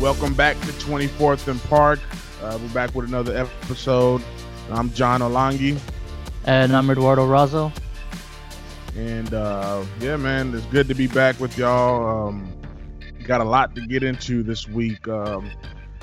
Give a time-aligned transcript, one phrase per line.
[0.00, 1.98] Welcome back to 24th and Park.
[2.40, 4.22] Uh, we're back with another episode.
[4.70, 5.76] I'm Jon Olangi.
[6.44, 7.72] And I'm Eduardo Razo.
[8.94, 12.28] And uh, yeah, man, it's good to be back with y'all.
[12.28, 12.48] Um,
[13.24, 15.08] got a lot to get into this week.
[15.08, 15.50] Um,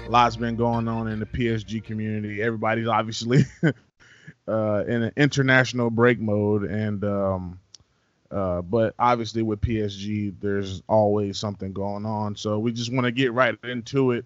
[0.05, 2.41] a lot's been going on in the PSG community.
[2.41, 3.45] Everybody's obviously
[4.47, 7.59] uh, in an international break mode, and um,
[8.35, 12.35] uh, but obviously with PSG, there's always something going on.
[12.35, 14.25] So we just want to get right into it.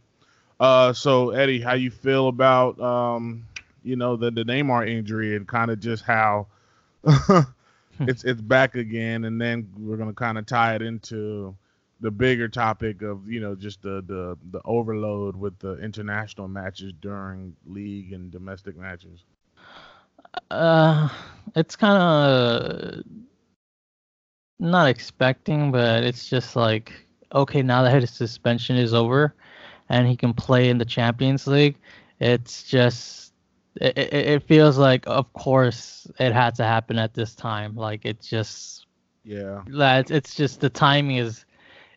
[0.59, 3.45] Uh, so Eddie, how you feel about um,
[3.83, 6.47] you know the the Neymar injury and kind of just how
[7.99, 11.55] it's it's back again, and then we're gonna kind of tie it into
[12.01, 16.93] the bigger topic of you know just the the the overload with the international matches
[16.99, 19.23] during league and domestic matches.
[20.49, 21.09] Uh,
[21.55, 23.03] it's kind of
[24.59, 26.91] not expecting, but it's just like
[27.33, 29.33] okay, now that his suspension is over,
[29.89, 31.77] and he can play in the Champions League,
[32.19, 33.33] it's just
[33.75, 37.75] it, it, it feels like of course it had to happen at this time.
[37.75, 38.87] Like it's just
[39.23, 41.45] yeah, that it's just the timing is.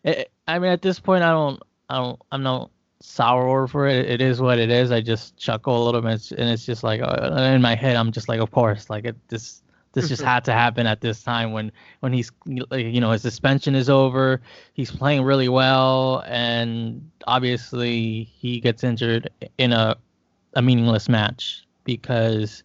[0.03, 2.69] It, I mean, at this point, I don't, I don't, I'm not
[2.99, 4.09] sour for it.
[4.09, 4.91] It is what it is.
[4.91, 8.11] I just chuckle a little bit, and it's just like uh, in my head, I'm
[8.11, 9.62] just like, of course, like it, this
[9.93, 10.29] this just mm-hmm.
[10.29, 14.41] had to happen at this time when when he's you know his suspension is over
[14.73, 19.95] he's playing really well and obviously he gets injured in a
[20.55, 22.63] a meaningless match because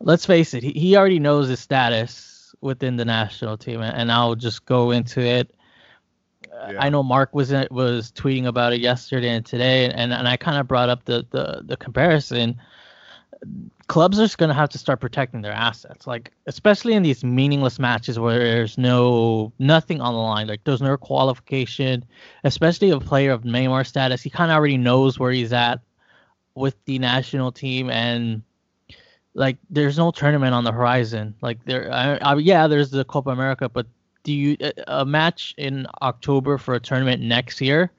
[0.00, 4.36] let's face it he, he already knows his status within the national team and I'll
[4.36, 5.52] just go into it.
[6.52, 6.82] Uh, yeah.
[6.82, 10.58] I know Mark was was tweeting about it yesterday and today and, and I kind
[10.58, 12.60] of brought up the the the comparison
[13.88, 16.06] clubs are just going to have to start protecting their assets.
[16.06, 20.46] Like especially in these meaningless matches where there's no nothing on the line.
[20.46, 22.04] Like there's no qualification
[22.44, 24.22] especially a player of Neymar status.
[24.22, 25.80] He kind of already knows where he's at
[26.54, 28.42] with the national team and
[29.34, 31.34] like there's no tournament on the horizon.
[31.40, 33.86] Like there I, I, yeah there's the Copa America but
[34.22, 34.56] do you
[34.86, 37.90] a match in October for a tournament next year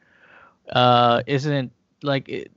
[0.72, 2.52] uh isn't like it,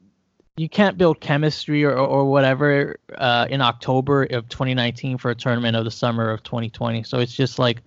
[0.57, 5.77] you can't build chemistry or, or whatever uh, in October of 2019 for a tournament
[5.77, 7.03] of the summer of 2020.
[7.03, 7.83] So it's just like,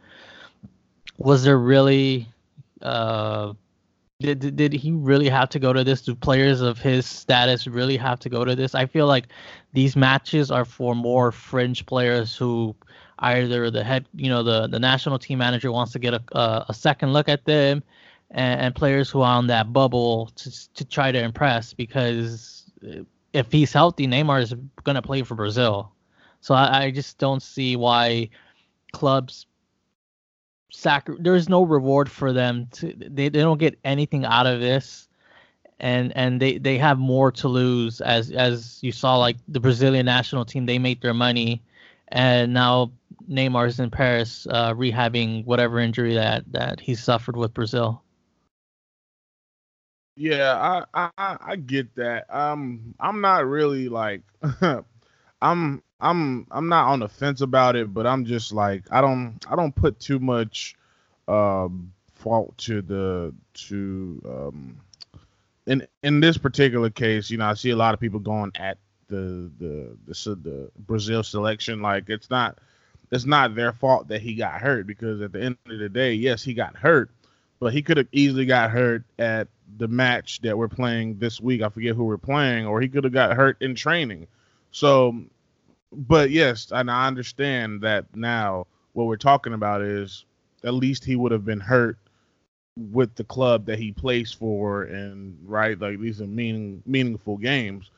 [1.18, 2.28] was there really,
[2.82, 3.54] uh,
[4.20, 6.02] did, did he really have to go to this?
[6.02, 8.76] Do players of his status really have to go to this?
[8.76, 9.26] I feel like
[9.74, 12.76] these matches are for more fringe players who
[13.20, 16.66] either the head, you know, the, the national team manager wants to get a, a,
[16.70, 17.82] a second look at them
[18.32, 22.59] and, and players who are on that bubble to, to try to impress because
[23.34, 24.54] if he's healthy, Neymar is
[24.84, 25.92] going to play for Brazil.
[26.42, 28.30] So I, I, just don't see why
[28.94, 29.46] clubs
[30.72, 35.08] sac there's no reward for them to they, they don't get anything out of this
[35.80, 40.06] and and they they have more to lose as as you saw like the Brazilian
[40.06, 41.62] national team they made their money
[42.10, 42.92] and now
[43.30, 48.02] Neymar's in Paris uh, rehabbing whatever injury that that he suffered with Brazil.
[50.20, 52.26] Yeah, I, I I get that.
[52.34, 54.22] Um, I'm not really like,
[55.42, 59.40] I'm I'm I'm not on the fence about it, but I'm just like I don't
[59.50, 60.76] I don't put too much
[61.30, 63.34] um fault to the
[63.68, 64.82] to um
[65.68, 67.30] in in this particular case.
[67.30, 71.24] You know, I see a lot of people going at the the the, the Brazil
[71.24, 72.60] selection like it's not
[73.12, 76.14] it's not their fault that he got hurt because at the end of the day,
[76.14, 77.10] yes, he got hurt,
[77.60, 79.48] but he could have easily got hurt at
[79.78, 81.62] the match that we're playing this week.
[81.62, 84.28] I forget who we're playing, or he could have got hurt in training.
[84.72, 85.24] So,
[85.92, 90.26] but yes, and I understand that now what we're talking about is
[90.64, 91.98] at least he would have been hurt
[92.92, 97.90] with the club that he plays for, and right, like these are meaning meaningful games.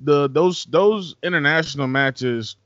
[0.00, 2.56] The those those international matches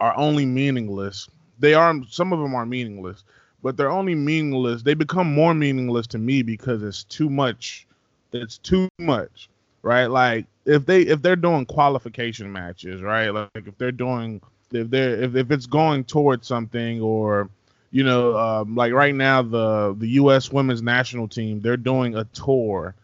[0.00, 1.28] are only meaningless.
[1.58, 3.24] They are some of them are meaningless
[3.62, 4.82] but they're only meaningless.
[4.82, 7.86] They become more meaningless to me because it's too much.
[8.32, 9.48] It's too much,
[9.82, 10.06] right?
[10.06, 13.30] Like if they if they're doing qualification matches, right?
[13.30, 14.40] Like if they're doing
[14.72, 17.50] if they're if, if it's going towards something or
[17.90, 20.52] you know um, like right now the the U.S.
[20.52, 22.94] women's national team they're doing a tour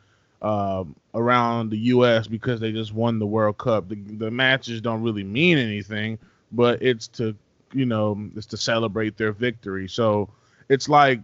[0.42, 2.28] um, around the U.S.
[2.28, 3.88] because they just won the World Cup.
[3.88, 6.18] The, the matches don't really mean anything,
[6.52, 7.34] but it's to
[7.72, 9.88] you know it's to celebrate their victory.
[9.88, 10.28] So
[10.68, 11.20] it's like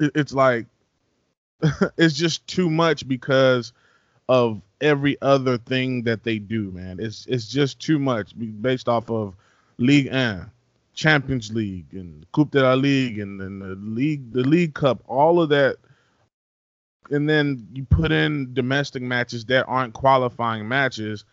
[0.00, 0.66] it's like
[1.98, 3.72] it's just too much because
[4.28, 6.98] of every other thing that they do, man.
[7.00, 9.34] It's it's just too much based off of
[9.78, 10.50] League 1,
[10.94, 15.02] Champions League, and Coupe de la Ligue, and, and the league the League Cup.
[15.06, 15.76] All of that
[17.10, 21.24] and then you put in domestic matches that aren't qualifying matches,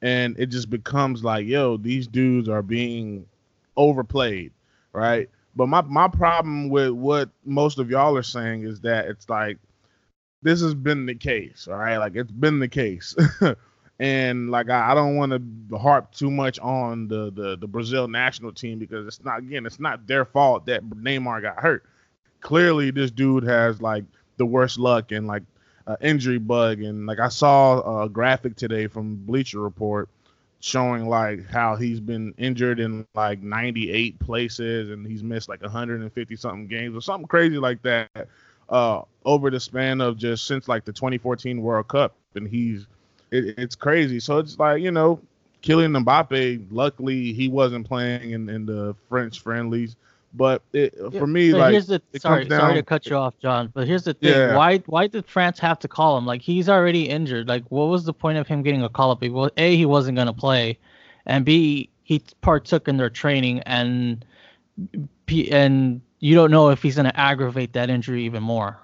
[0.00, 3.26] and it just becomes like, yo, these dudes are being
[3.76, 4.52] overplayed,
[4.92, 5.30] right?
[5.54, 9.58] But my my problem with what most of y'all are saying is that it's like
[10.42, 11.98] this has been the case, all right?
[11.98, 13.14] Like it's been the case.
[13.98, 18.08] and like I, I don't want to harp too much on the, the the Brazil
[18.08, 21.84] national team because it's not again, it's not their fault that Neymar got hurt.
[22.40, 24.04] Clearly this dude has like
[24.38, 25.42] the worst luck and like
[25.86, 30.08] uh, injury bug and like I saw a graphic today from Bleacher Report
[30.62, 36.36] showing like how he's been injured in like 98 places and he's missed like 150
[36.36, 38.28] something games or something crazy like that
[38.68, 42.14] uh over the span of just since like the 2014 World Cup.
[42.36, 42.86] And he's
[43.32, 44.20] it, it's crazy.
[44.20, 45.20] So it's like you know
[45.64, 49.96] Kylian Mbappe luckily he wasn't playing in, in the French friendlies
[50.34, 53.38] but it, yeah, for me, like, here's the sorry, down, sorry to cut you off,
[53.38, 53.70] Jon.
[53.74, 54.56] But here's the thing: yeah.
[54.56, 56.24] why why did France have to call him?
[56.24, 57.48] Like he's already injured.
[57.48, 59.22] Like what was the point of him getting a call up?
[59.22, 60.78] Well, a he wasn't gonna play,
[61.26, 64.24] and b he partook in their training, and
[65.50, 68.78] and you don't know if he's gonna aggravate that injury even more.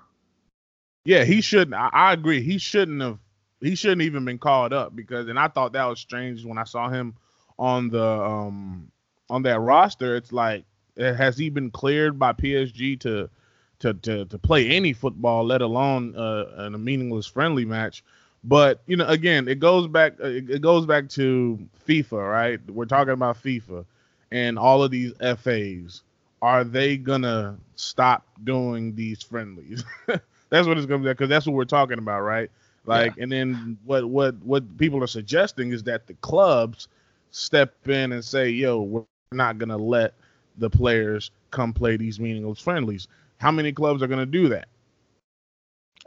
[1.04, 1.74] Yeah, he shouldn't.
[1.74, 2.42] I, I agree.
[2.42, 3.18] He shouldn't have.
[3.60, 6.64] He shouldn't even been called up because, and I thought that was strange when I
[6.64, 7.14] saw him
[7.58, 8.92] on the um
[9.30, 10.16] on that roster.
[10.16, 10.64] It's like
[10.98, 13.28] has he been cleared by PSG to
[13.80, 18.02] to to, to play any football, let alone uh, in a meaningless friendly match?
[18.44, 22.70] But you know, again, it goes back uh, it goes back to FIFA, right?
[22.70, 23.84] We're talking about FIFA
[24.30, 26.02] and all of these FAs.
[26.40, 29.84] Are they gonna stop doing these friendlies?
[30.50, 32.50] that's what it's gonna be because that's what we're talking about, right?
[32.86, 33.24] Like, yeah.
[33.24, 36.88] and then what what what people are suggesting is that the clubs
[37.32, 39.02] step in and say, "Yo, we're
[39.32, 40.14] not gonna let
[40.58, 43.08] the players come play these meaningless friendlies.
[43.38, 44.69] How many clubs are going to do that?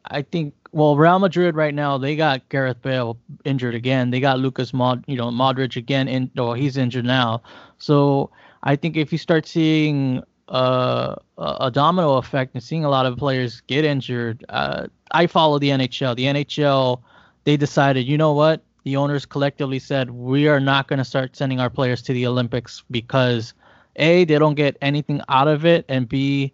[0.06, 4.09] I think well, Real Madrid right now they got Gareth Bale injured again.
[4.09, 7.42] They got Lucas Mod, you know, Modric again, in oh he's injured now.
[7.77, 8.31] So
[8.63, 13.18] I think if you start seeing uh, a domino effect and seeing a lot of
[13.18, 16.15] players get injured, uh, I follow the NHL.
[16.15, 17.01] The NHL
[17.44, 18.63] they decided, you know what?
[18.83, 22.25] The owners collectively said we are not going to start sending our players to the
[22.25, 23.54] Olympics because
[23.95, 26.53] a they don't get anything out of it, and b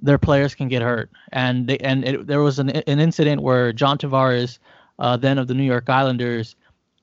[0.00, 1.10] their players can get hurt.
[1.32, 4.58] And they, and it, there was an an incident where John Tavares,
[4.98, 6.56] uh, then of the New York Islanders,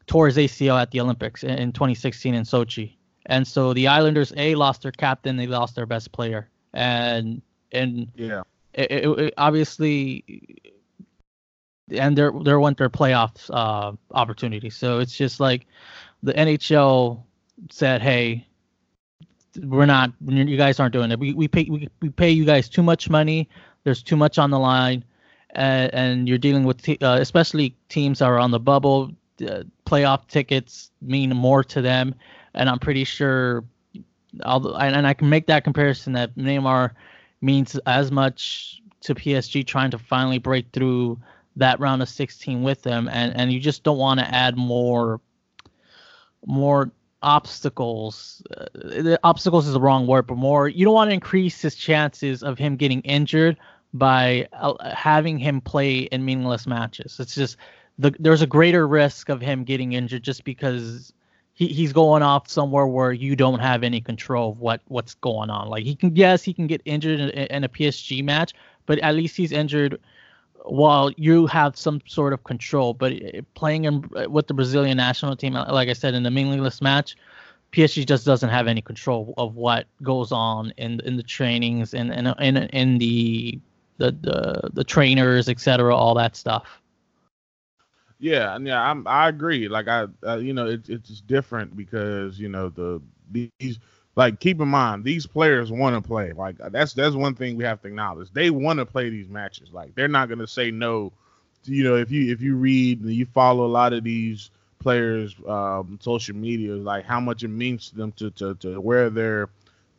[0.07, 2.95] tore his ACL at the Olympics in, in 2016 in Sochi.
[3.27, 7.41] And so the Islanders a lost their captain, they lost their best player, and
[7.71, 8.41] and yeah,
[8.73, 10.23] it, it, it obviously
[11.91, 14.69] and there there went their playoffs uh, opportunity.
[14.69, 15.67] So it's just like
[16.23, 17.23] the NHL
[17.69, 18.47] said, hey,
[19.63, 21.19] we're not you guys aren't doing it.
[21.19, 23.49] We, we pay we, we pay you guys too much money.
[23.83, 25.03] There's too much on the line.
[25.51, 29.11] And, and you're dealing with uh, especially teams that are on the bubble.
[29.41, 32.13] Uh, playoff tickets mean more to them.
[32.53, 33.63] And i'm pretty sure
[34.43, 36.91] although and i can make that comparison that neymar
[37.41, 41.17] means as much to psg trying to finally break through
[41.59, 43.07] that round of 16 with them.
[43.11, 45.21] And and you just don't want to add more
[46.45, 48.41] more obstacles.
[48.55, 52.43] Uh, obstacles is the wrong word, but more you don't want to increase his chances
[52.43, 53.57] of him getting injured
[53.93, 57.19] by uh, having him play in meaningless matches.
[57.19, 57.57] It's just
[57.97, 61.13] the, there's a greater risk of him getting injured just because
[61.53, 65.49] he, he's going off somewhere where you don't have any control of what what's going
[65.49, 65.67] on.
[65.67, 68.53] Like he can yes he can get injured in, in a PSG match,
[68.85, 69.99] but at least he's injured
[70.65, 72.93] while you have some sort of control.
[72.93, 76.23] But eh, playing in, eh, with the Brazilian national team, uh, like I said, in
[76.23, 77.15] the meaningless match,
[77.71, 82.11] PSG just doesn't have any control of what goes on in in the trainings and
[82.11, 83.59] in, in, in the
[83.97, 86.81] the the, the trainers, etc., all that stuff.
[88.19, 89.69] Yeah, yeah, I'm I agree.
[89.69, 93.01] Like I, uh, you know, it's it's different because you know the
[93.31, 93.79] these
[94.15, 96.33] like keep in mind these players want to play.
[96.33, 98.31] Like that's that's one thing we have to acknowledge.
[98.31, 99.69] They want to play these matches.
[99.71, 101.11] Like they're not gonna say no.
[101.65, 105.35] To, you know, if you if you read you follow a lot of these players
[105.47, 109.49] um, social media, like how much it means to them to to, to wear their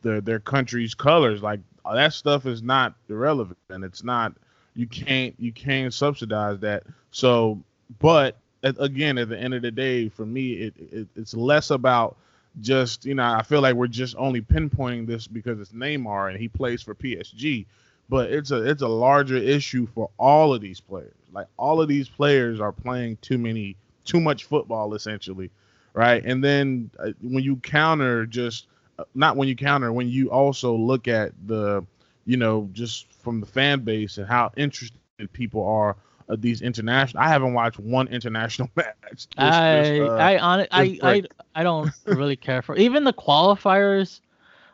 [0.01, 1.41] their their country's colors.
[1.41, 1.59] Like
[1.91, 4.33] that stuff is not irrelevant, and it's not
[4.75, 6.83] you can't you can't subsidize that.
[7.11, 7.59] So,
[7.99, 12.17] but again, at the end of the day, for me, it, it it's less about
[12.59, 16.39] just you know I feel like we're just only pinpointing this because it's Neymar and
[16.39, 17.65] he plays for PSG,
[18.09, 21.13] but it's a it's a larger issue for all of these players.
[21.31, 25.49] Like all of these players are playing too many too much football essentially,
[25.93, 26.23] right?
[26.25, 28.67] And then uh, when you counter just
[28.99, 31.85] uh, not when you counter when you also look at the
[32.25, 34.97] you know just from the fan base and how interested
[35.31, 35.95] people are
[36.31, 37.21] of these international.
[37.23, 38.93] I haven't watched one international match.
[39.11, 41.23] This, I this, uh, I on I, I.
[41.53, 44.21] I don't really care for even the qualifiers.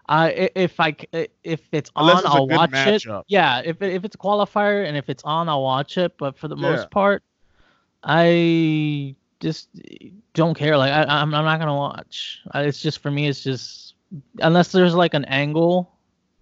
[0.10, 0.96] Uh, i- if I
[1.44, 3.06] if it's Unless on, it's I'll watch it.
[3.28, 6.18] Yeah, if if it's a qualifier and if it's on, I'll watch it.
[6.18, 6.62] But for the Yeah.
[6.70, 7.24] most part,
[8.04, 9.70] I just
[10.34, 10.78] don't care.
[10.78, 12.40] Like I, I'm I'm not gonna watch.
[12.56, 13.28] It's just for me.
[13.28, 13.96] It's just
[14.40, 15.92] unless there's like an angle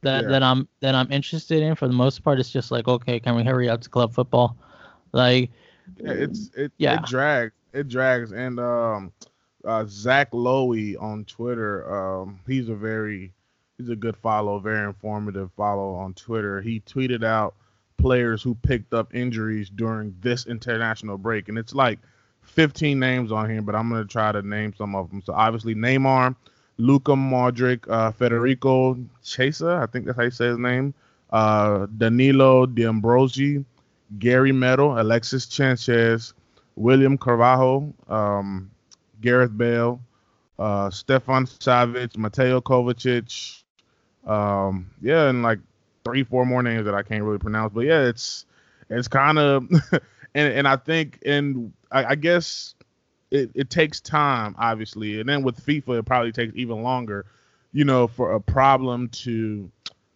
[0.01, 0.29] that Yeah.
[0.29, 1.75] that I'm that I'm interested in.
[1.75, 4.57] For the most part, it's just like okay, can we hurry up to club football?
[5.15, 5.49] Like
[5.97, 6.95] Yeah, it's it, Yeah.
[6.99, 7.53] it drags.
[7.73, 8.31] It drags.
[8.31, 9.11] And um
[9.65, 13.33] uh Zach Lowy on Twitter, um, he's a very
[13.77, 16.61] he's a good follow, very informative follow on Twitter.
[16.61, 17.55] He tweeted out
[17.97, 21.47] players who picked up injuries during this international break.
[21.49, 21.99] And it's like
[22.41, 25.21] 15 names on here, but I'm gonna try to name some of them.
[25.25, 26.35] So obviously Neymar,
[26.77, 30.93] Luka Modric, uh, Federico Chiesa, I think that's how you say his name.
[31.31, 33.63] Uh, Danilo D'Ambrosio,
[34.19, 36.33] Gary Medel, Alexis Sanchez,
[36.75, 38.71] William Carvalho, um,
[39.21, 39.99] Gareth Bale,
[40.59, 43.63] uh, Stefan Savic, Mateo Kovacic.
[44.25, 45.59] Um, yeah, and like
[46.03, 47.73] three, four more names that I can't really pronounce.
[47.73, 48.45] But yeah, it's
[48.89, 49.67] it's kind of
[50.35, 52.75] and and I think and I, I guess
[53.31, 57.25] it, it takes time, obviously, and then with FIFA it probably takes even longer,
[57.73, 59.69] you know, for a problem to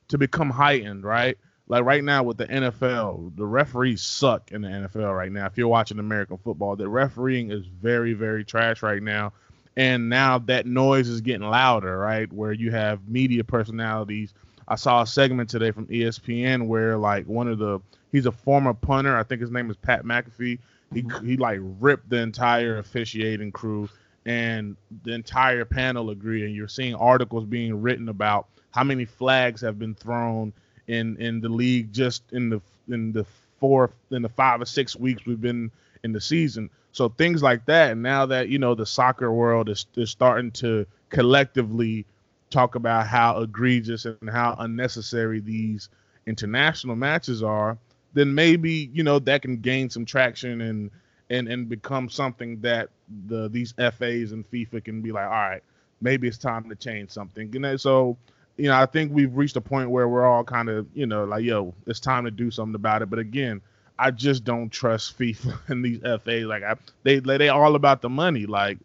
[0.09, 1.37] to become heightened, right?
[1.69, 5.45] Like right now with the NFL, the referees suck in the NFL right now.
[5.45, 9.33] If you're watching American football, the refereeing is very, very trash right now.
[9.77, 12.31] And now that noise is getting louder, right?
[12.33, 14.33] Where you have media personalities.
[14.67, 17.79] I saw a segment today from ESPN where like one of the
[18.11, 19.15] he's a former punter.
[19.15, 20.59] I think his name is Pat McAfee.
[20.91, 21.25] He mm-hmm.
[21.25, 23.87] he like ripped the entire officiating crew
[24.25, 26.45] and the entire panel agreed.
[26.45, 30.51] And you're seeing articles being written about how many flags have been thrown
[30.89, 33.25] in in the league just in the in the
[33.59, 35.71] four in the five or six weeks we've been
[36.03, 36.69] in the season.
[36.91, 37.91] So things like that.
[37.91, 42.05] And now that you know the soccer world is is starting to collectively
[42.49, 45.89] talk about how egregious and how unnecessary these
[46.25, 47.77] international matches are,
[48.13, 50.89] then maybe you know that can gain some traction and
[51.29, 52.89] and and become something that
[53.27, 55.63] the these FAs and FIFA can be like, all right,
[56.01, 57.53] maybe it's time to change something.
[57.53, 58.17] You know, so
[58.59, 61.25] you know, I think we've reached a point where we're all kind of, you know,
[61.25, 63.09] like, yo, it's time to do something about it.
[63.09, 63.61] But again,
[63.97, 66.45] I just don't trust FIFA and these FAs.
[66.45, 68.45] Like, I, they they all about the money.
[68.45, 68.79] Like,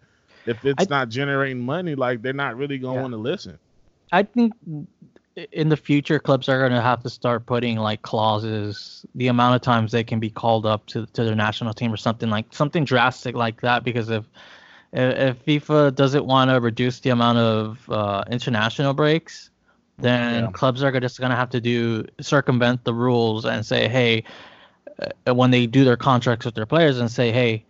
[0.47, 3.01] if it's I- not generating money, like they're not really gonna Yeah.
[3.01, 3.59] want to listen.
[4.13, 4.55] I think
[5.53, 9.57] in the future clubs are going to have to start putting like clauses the amount
[9.57, 12.47] of times they can be called up to to their national team or something like
[12.53, 14.25] something drastic like that because if
[14.93, 19.51] if if FIFA doesn't want to reduce the amount of uh, international breaks
[19.99, 20.51] then Yeah.
[20.51, 24.25] clubs are just going to have to do circumvent the rules and say hey
[25.27, 27.65] uh, when they do their contracts with their players and say hey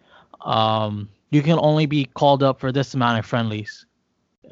[0.44, 3.86] um, you can only be called up for this amount of friendlies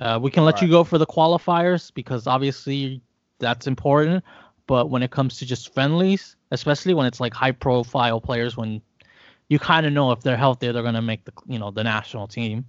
[0.00, 3.00] uh, we can let you go for the qualifiers because obviously
[3.38, 4.24] that's important.
[4.66, 8.80] But when it comes to just friendlies, especially when it's like high profile players, when
[9.48, 12.26] you kind of know if they're healthy, they're gonna make the you know the national
[12.26, 12.64] team.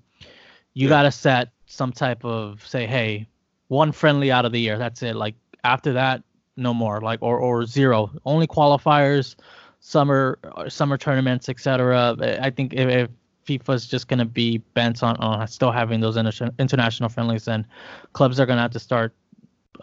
[0.74, 0.89] You Yeah.
[0.89, 3.27] gotta set some type of say, hey,
[3.74, 4.77] one friendly out of the year.
[4.77, 5.15] That's it.
[5.15, 6.24] Like after that,
[6.56, 7.01] no more.
[7.01, 8.12] Like or or zero.
[8.25, 9.36] Only qualifiers,
[9.80, 12.15] summer uh, summer tournaments, etc.
[12.42, 13.10] I think if, if
[13.46, 17.65] FIFA's just gonna be bent on, on still having those inter- international friendlies, then
[18.13, 19.13] clubs are gonna have to start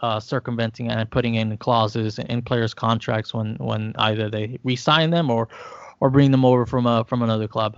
[0.01, 5.29] uh, circumventing and putting in clauses in players' contracts when when either they re-sign them
[5.29, 5.49] or
[5.99, 7.77] or bring them over from a from another club.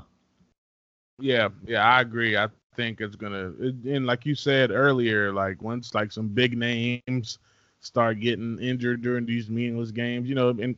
[1.20, 2.38] Yeah, yeah, I agree.
[2.38, 7.40] I think it's gonna, and like you said earlier, like once like some big names
[7.80, 10.76] start getting injured during these meaningless games, you know, and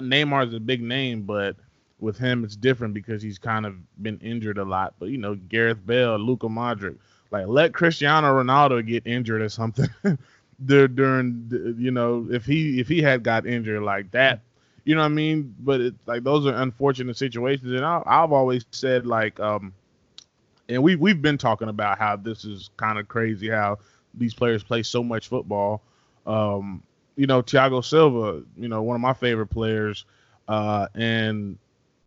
[0.00, 1.56] Neymar is a big name, but
[1.98, 4.94] with him it's different because he's kind of been injured a lot.
[4.98, 6.96] But you know, Gareth Bale, Luka Modric,
[7.30, 9.88] like let Cristiano Ronaldo get injured or something.
[10.64, 14.40] dur- during you know if he if he had got injured like that
[14.84, 18.32] you know what i mean but it's like those are unfortunate situations and I, i've
[18.32, 19.72] always said like um
[20.70, 23.78] and we we've been talking about how this is kind of crazy how
[24.14, 25.82] these players play so much football
[26.26, 26.82] um
[27.16, 30.04] you know Thiago Silva you know one of my favorite players
[30.48, 31.58] uh and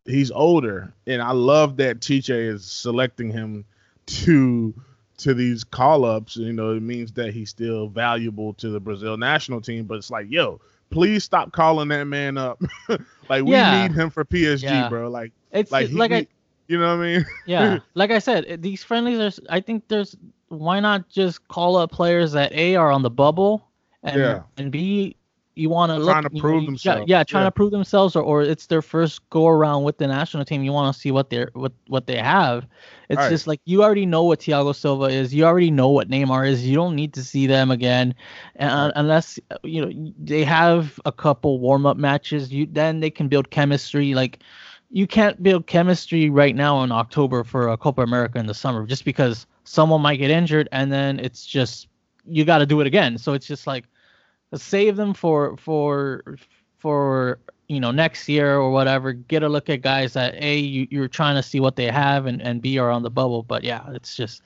[0.06, 3.66] he's older and I love that Tite is selecting him
[4.08, 4.74] to
[5.16, 9.16] to these call ups, you know, it means that he's still valuable to the Brazil
[9.16, 9.86] national team.
[9.86, 12.62] But it's like, yo, please stop calling that man up.
[13.30, 13.88] like we Yeah.
[13.88, 14.90] need him for PSG, Yeah.
[14.90, 15.10] bro.
[15.10, 16.28] Like, It's like like, he, I
[16.68, 17.26] you know what I mean?
[17.46, 19.44] yeah, like I said, these friendlies are.
[19.50, 20.16] I think there's
[20.50, 23.68] why not just call up players that a are on the bubble
[24.04, 24.44] and Yeah.
[24.58, 25.16] and b
[25.56, 27.04] you want to look Trying to prove you- themselves.
[27.08, 27.50] Yeah, yeah, trying Yeah.
[27.50, 30.64] to prove themselves, or, or it's their first go around with the national team.
[30.64, 32.66] You want to see what they're what what they have.
[33.10, 33.30] It's Right.
[33.30, 35.32] just like you already know what Thiago Silva is.
[35.34, 36.66] You already know what Neymar is.
[36.68, 38.16] You don't need to see them again,
[38.56, 38.94] and, Right.
[38.96, 42.52] unless you know they have a couple warm up matches.
[42.52, 44.16] You then they can build chemistry.
[44.16, 44.40] Like
[44.94, 48.86] you can't build chemistry right now in October for a Copa America in the summer,
[48.86, 51.88] just because someone might get injured, and then it's just
[52.26, 53.18] you got to do it again.
[53.18, 53.86] So it's just like
[54.54, 56.38] save them for for
[56.78, 59.14] for you know next year or whatever.
[59.14, 62.28] Get a look at guys that a you, you're trying to see what they have
[62.28, 63.42] and and b are on the bubble.
[63.42, 64.44] But yeah, it's just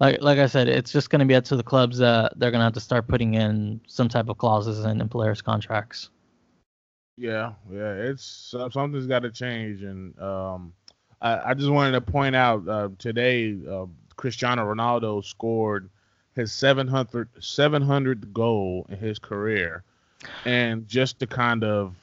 [0.00, 2.64] like like I said, it's just gonna be up to the clubs that they're gonna
[2.64, 6.10] have to start putting in some type of clauses in, in players' contracts.
[7.18, 10.72] Yeah, yeah, it's so- something's got to change, and um,
[11.20, 15.90] I, I just wanted to point out uh, today, uh, Cristiano Ronaldo scored
[16.34, 19.82] his 700 700th goal in his career,
[20.44, 21.96] and just to kind of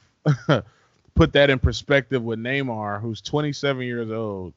[1.14, 4.52] put that in perspective with Neymar, who's 27 years old,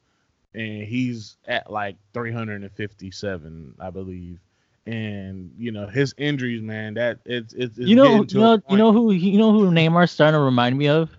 [0.54, 4.38] and he's at like 357, I believe.
[4.86, 6.94] And you know his injuries, man.
[6.94, 10.10] That it's it's, it's you know you know you know who you know who Neymar's
[10.10, 11.10] starting to remind me of,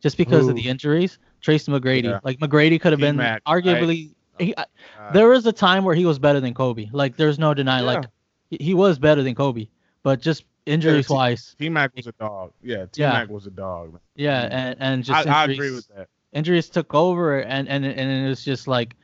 [0.00, 1.18] just because of the injuries.
[1.40, 2.04] Tracy McGrady.
[2.04, 2.20] Yeah.
[2.22, 4.14] Like McGrady could have been arguably.
[4.38, 4.64] He, Uh,
[5.12, 6.88] there was a time where he was better than Kobe.
[6.92, 7.86] Like there's no denying.
[7.86, 8.06] Like
[8.50, 9.68] he- was better than Kobe,
[10.02, 12.52] but just injuries wise, T Mac was a dog.
[12.62, 13.12] Yeah, T Yeah.
[13.12, 13.92] Mac was a dog.
[13.92, 14.00] man.
[14.14, 16.08] yeah, and and just I injuries, agree with that.
[16.32, 18.94] injuries took over, and and and it was just like,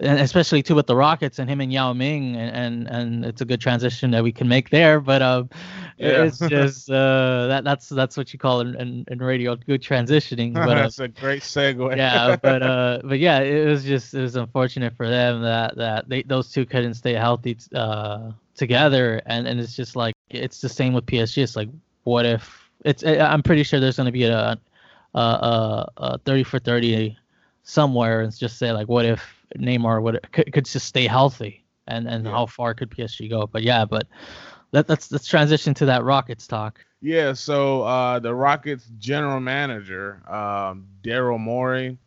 [0.00, 3.40] and especially too with the Rockets and him and Yao Ming, and and, and it's
[3.40, 5.00] a good transition that we can make there.
[5.00, 5.50] But um,
[5.98, 6.24] Yeah.
[6.24, 10.62] it's just uh that that's that's what you call in, in, in radio good transitioning.
[10.62, 11.96] But uh, That's a great segue.
[11.96, 16.08] yeah, but uh, but yeah, it was just it was unfortunate for them that that
[16.08, 20.68] they those two couldn't stay healthy uh together, and and it's just like it's the
[20.68, 21.42] same with PSG.
[21.42, 21.68] It's like
[22.04, 24.58] what if it's I'm pretty sure there's gonna be a
[25.14, 27.16] a a, a 30 for 30
[27.62, 29.20] somewhere, and just say like what if
[29.58, 32.30] Neymar would could, could just stay healthy, and and Yeah.
[32.30, 33.46] how far could PSG go?
[33.46, 34.06] But yeah, but
[34.72, 36.84] let, let's let's transition to that Rockets talk.
[37.00, 41.98] Yeah, so uh, the Rockets general manager, um, Daryl Morey,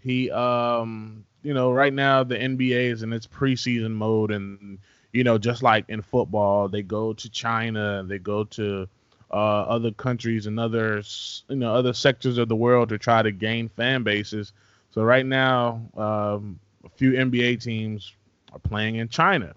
[0.00, 4.78] he, um, you know, right now the NBA is in its preseason mode, and
[5.12, 8.88] you know, just like in football, they go to China, they go to
[9.30, 11.02] uh, other countries and other,
[11.48, 14.52] you know, other sectors of the world to try to gain fan bases.
[14.90, 18.12] So right now, um, a few NBA teams
[18.52, 19.54] are playing in China.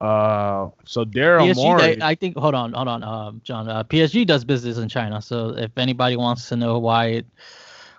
[0.00, 2.02] Uh, so Daryl PSG, Morey.
[2.02, 2.36] I, I think.
[2.36, 3.68] Hold on, hold on, um, Jon.
[3.68, 7.26] Uh, PSG does business in China, so if anybody wants to know why it,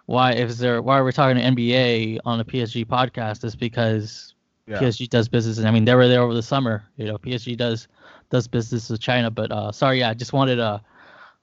[0.06, 4.34] why if there, why are we're talking to NBA on a PSG podcast, is because
[4.66, 4.80] yeah.
[4.80, 5.58] PSG does business.
[5.58, 6.84] And I mean, they were there over the summer.
[6.96, 7.90] You know, PSG does
[8.30, 9.30] does business with China.
[9.30, 10.80] But uh, sorry, yeah, I just wanted uh,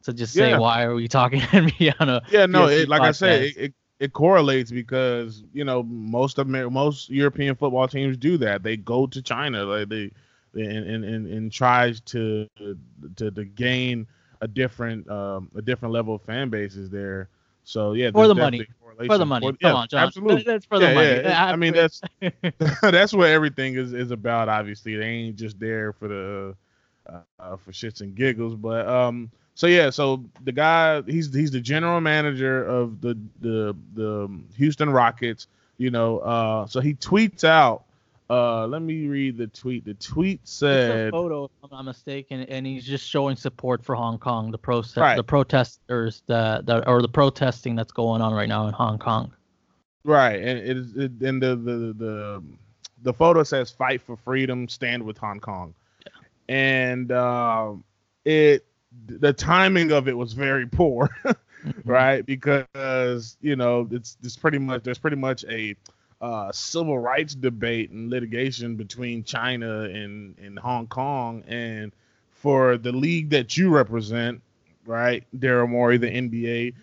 [0.04, 0.58] to just say Yeah.
[0.58, 3.74] why are we talking NBA on a Yeah, no, it, like I said, it, it,
[3.98, 8.62] it correlates because you know most Amer- most European football teams do that.
[8.62, 10.10] They go to China, like they,
[10.52, 14.06] they and, and, and, tries to, to to gain
[14.40, 17.28] a different um a different level of fan bases there.
[17.64, 18.66] So yeah, For the money.
[19.06, 19.48] for the money.
[19.48, 20.06] For- yeah, Come on, Jon.
[20.06, 20.42] Absolutely.
[20.42, 21.20] That's for the yeah, money.
[21.24, 24.48] yeah, I mean that's that's that's what everything is is about.
[24.48, 26.56] Obviously, they ain't just there for the
[27.08, 28.54] uh, uh, for shits and giggles.
[28.54, 33.74] But um, so yeah, so the guy he's he's the general manager of the the
[33.94, 35.48] the Houston Rockets.
[35.78, 37.82] You know, uh, so he tweets out.
[38.28, 39.84] Uh, let me read the tweet.
[39.84, 43.84] The tweet It's a said, photo, if I'm not mistaken, and he's just showing support
[43.84, 45.16] for Hong Kong, the pro Right.
[45.16, 49.32] the protesters that, that or the protesting that's going on right now in Hong Kong.
[50.04, 52.42] right, and it is it, and the the the
[53.02, 55.72] the photo says "Fight for Freedom, Stand with Hong Kong,"
[56.48, 57.84] and um,
[58.24, 58.64] it
[59.06, 61.10] the timing of it was very poor.
[61.66, 61.90] Mm-hmm.
[61.90, 62.24] right?
[62.24, 65.74] Because you know it's it's pretty much there's pretty much a
[66.20, 71.92] uh, civil rights debate and litigation between China and and Hong Kong, and
[72.30, 74.42] for the league that you represent,
[74.84, 76.74] right, Daryl Morey, the NBA,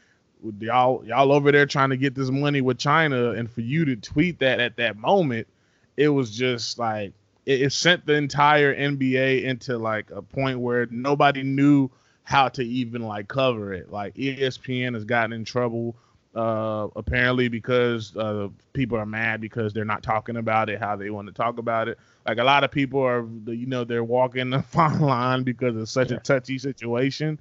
[0.59, 3.95] y'all y'all over there trying to get this money with China, and for you to
[3.95, 5.47] tweet that at that moment,
[5.95, 7.13] it was just like
[7.45, 11.89] it, it sent the entire NBA into like a point where nobody knew
[12.23, 13.91] how to even like cover it.
[13.91, 15.95] Like ESPN has gotten in trouble
[16.35, 21.09] uh apparently because uh people are mad because they're not talking about it how they
[21.11, 21.99] want to talk about it.
[22.25, 25.91] Like a lot of people are you know they're walking the fine line because it's
[25.91, 26.17] such Yeah.
[26.17, 27.39] a touchy situation.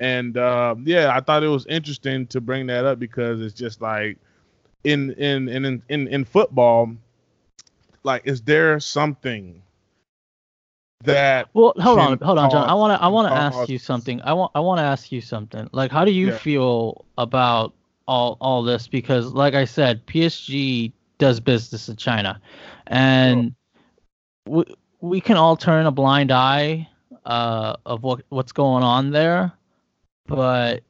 [0.00, 3.80] And uh, yeah, I thought it was interesting to bring that up because it's just
[3.80, 4.18] like
[4.84, 6.94] in in in in in, in football
[8.04, 9.62] like is there something
[11.04, 11.48] that.
[11.54, 12.68] Well, hold on, hold on, Jon.
[12.68, 14.20] I want to, I want to ask you something.
[14.22, 15.68] I want, I want to ask you something.
[15.72, 16.38] Like, how do you Yeah.
[16.38, 17.74] feel about
[18.06, 18.88] all, all this?
[18.88, 22.40] Because, like I said, PSG does business in China,
[22.88, 23.54] and
[24.46, 24.64] we,
[25.00, 26.88] we can all turn a blind eye
[27.24, 29.52] uh, of what, what's going on there,
[30.26, 30.82] but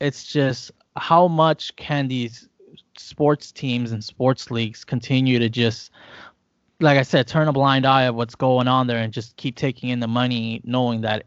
[0.00, 2.48] it's just how much can these
[2.96, 5.90] sports teams and sports leagues continue to just
[6.80, 9.56] like I said, turn a blind eye of what's going on there and just keep
[9.56, 11.26] taking in the money, knowing that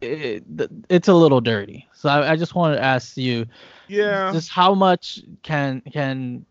[0.00, 0.44] it,
[0.88, 1.86] it's a little dirty.
[1.92, 3.46] So I, I just wanted to ask you,
[3.88, 4.32] Yeah.
[4.32, 6.44] just how much can can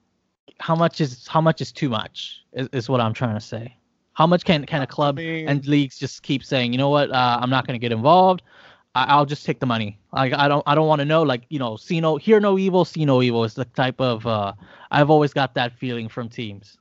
[0.60, 3.76] how much is how much is too much is, is what I'm trying to say.
[4.14, 7.10] How much can can a club mean- and leagues just keep saying, you know what,
[7.12, 8.42] uh, I'm not going to get involved.
[8.96, 10.00] I, I'll just take the money.
[10.14, 11.24] Like I don't I don't want to know.
[11.24, 14.26] Like you know, see no hear no evil, see no evil is the type of
[14.28, 14.54] uh,
[14.92, 16.78] I've always got that feeling from teams.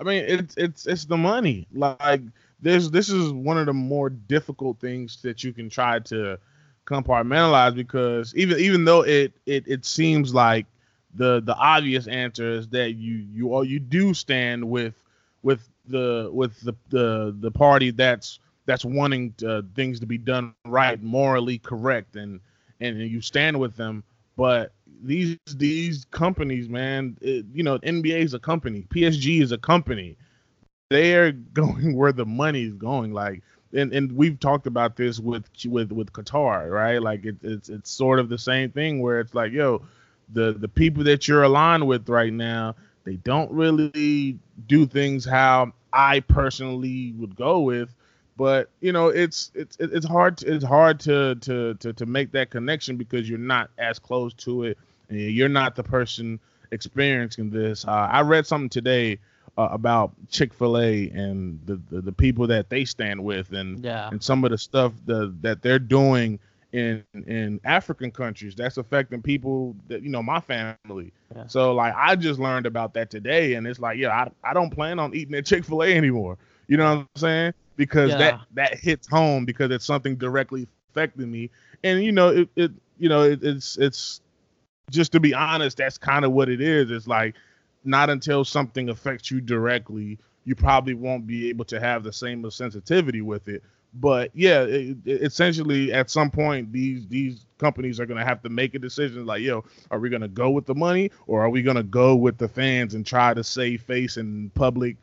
[0.00, 1.66] I mean, it's it's it's the money.
[1.72, 2.22] Like
[2.60, 6.38] this this is one of the more difficult things that you can try to
[6.86, 10.66] compartmentalize because even even though it it, it seems like
[11.14, 14.94] the the obvious answer is that you you all you do stand with
[15.42, 20.54] with the with the the, the party that's that's wanting uh, things to be done
[20.64, 22.40] right, morally correct, and
[22.80, 24.02] and you stand with them.
[24.36, 29.58] But these these companies, man, it, you know, NBA is a company, PSG is a
[29.58, 30.16] company.
[30.90, 33.12] They're going where the money is going.
[33.12, 37.00] Like, and and we've talked about this with with with Qatar, right?
[37.00, 39.82] Like, it, it's it's sort of the same thing where it's like, yo,
[40.32, 42.74] the the people that you're aligned with right now,
[43.04, 47.94] they don't really do things how I personally would go with.
[48.40, 52.32] But you know, it's it's it's hard to, it's hard to, to to to make
[52.32, 54.78] that connection because you're not as close to it,
[55.10, 57.86] and you're not the person experiencing this.
[57.86, 59.18] Uh, I read something today
[59.58, 63.84] uh, about Chick Fil A and the, the the people that they stand with, and
[63.84, 64.08] Yeah.
[64.10, 66.38] and some of the stuff the, that they're doing
[66.72, 71.12] in in African countries that's affecting people that you know my family.
[71.36, 71.46] Yeah.
[71.46, 74.70] So like I just learned about that today, and it's like yeah, I I don't
[74.70, 76.38] plan on eating at Chick Fil A anymore.
[76.68, 77.54] You know what I'm saying?
[77.80, 78.18] Because Yeah.
[78.18, 81.50] that that hits home because it's something directly affecting me,
[81.82, 84.20] and you know it, it you know it, it's it's
[84.90, 86.90] just to be honest, that's kind of what it is.
[86.90, 87.34] It's like
[87.84, 92.48] not until something affects you directly, you probably won't be able to have the same
[92.50, 93.62] sensitivity with it.
[93.94, 98.48] But yeah, it, it- essentially, at some point, these these companies are gonna have to
[98.50, 99.26] make a decision.
[99.26, 102.38] Like, yo, are we gonna go with the money, or are we gonna go with
[102.38, 104.96] the fans and try to save face in public,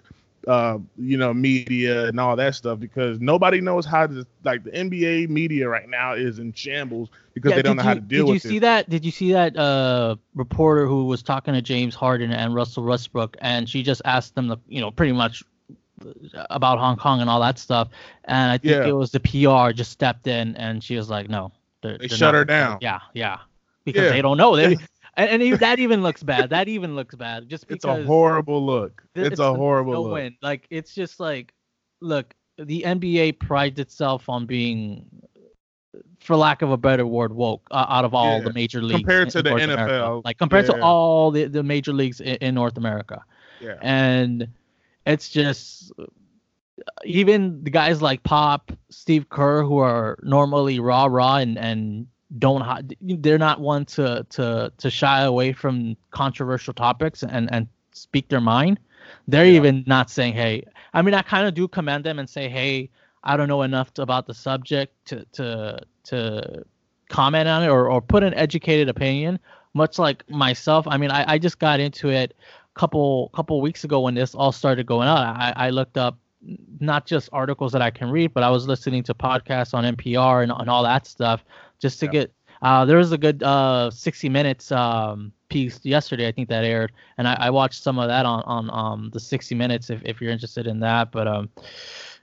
[0.48, 2.80] uh, you know, media and all that stuff?
[2.80, 7.52] Because nobody knows how to like the NBA media right now is in shambles because
[7.52, 8.40] Yeah, they don't know how to deal with it.
[8.40, 8.60] Did you see it.
[8.62, 8.90] that?
[8.90, 13.38] Did you see that uh, reporter who was talking to James Harden and Russell Westbrook,
[13.42, 15.44] and she just asked them, the, you know, pretty much
[16.50, 17.90] about Hong Kong and all that stuff,
[18.26, 18.88] and I think Yeah.
[18.88, 22.18] it was the PR just stepped in, and she was like, no, they're, They they're
[22.18, 22.78] shut not her down.
[22.82, 23.40] Yeah, yeah,
[23.84, 24.10] because Yeah.
[24.12, 24.56] they don't know.
[24.56, 24.78] They-
[25.18, 26.50] and, and that even looks bad.
[26.52, 27.50] That even looks bad.
[27.50, 29.04] Just It's a horrible look.
[29.16, 30.14] th- It's, a horrible no look.
[30.14, 30.38] win.
[30.42, 31.54] Like it's just like,
[32.02, 35.06] look, the NBA prides itself on being,
[36.20, 38.44] for lack of a better word, woke uh, out of all Yeah.
[38.46, 39.94] the major leagues Compared to the North America.
[39.94, 43.24] NFL, Like compared to all the, the major leagues in, in North America,
[43.60, 43.76] Yeah.
[43.82, 44.48] and
[45.06, 45.92] it's just
[47.06, 52.08] even the guys like Pop, Steve Kerr, who are normally raw, raw, and and
[52.40, 57.68] don't hi- they're not one to to to shy away from controversial topics and and
[57.94, 58.80] speak their mind.
[59.28, 59.58] They're Yeah.
[59.58, 60.64] even not saying, "Hey."
[60.94, 62.90] I mean, I kind of do commend them and say, "Hey,
[63.24, 66.66] I don't know enough to, about the subject to to to
[67.10, 69.40] comment on it or or put an educated opinion."
[69.74, 72.36] Much like myself, I mean, I I just got into it
[72.76, 75.20] a couple couple weeks ago when this all started going on.
[75.26, 76.18] I I looked up
[76.80, 80.44] not just articles that I can read, but I was listening to podcasts on NPR
[80.44, 81.44] and, and all that stuff
[81.80, 82.12] just to Yeah.
[82.12, 82.34] get.
[82.62, 86.92] Uh, there was a good uh 60 minutes um piece yesterday I think that aired,
[87.18, 90.20] and I, I watched some of that on on um the 60 minutes if, if
[90.22, 91.12] you're interested in that.
[91.12, 91.50] But um,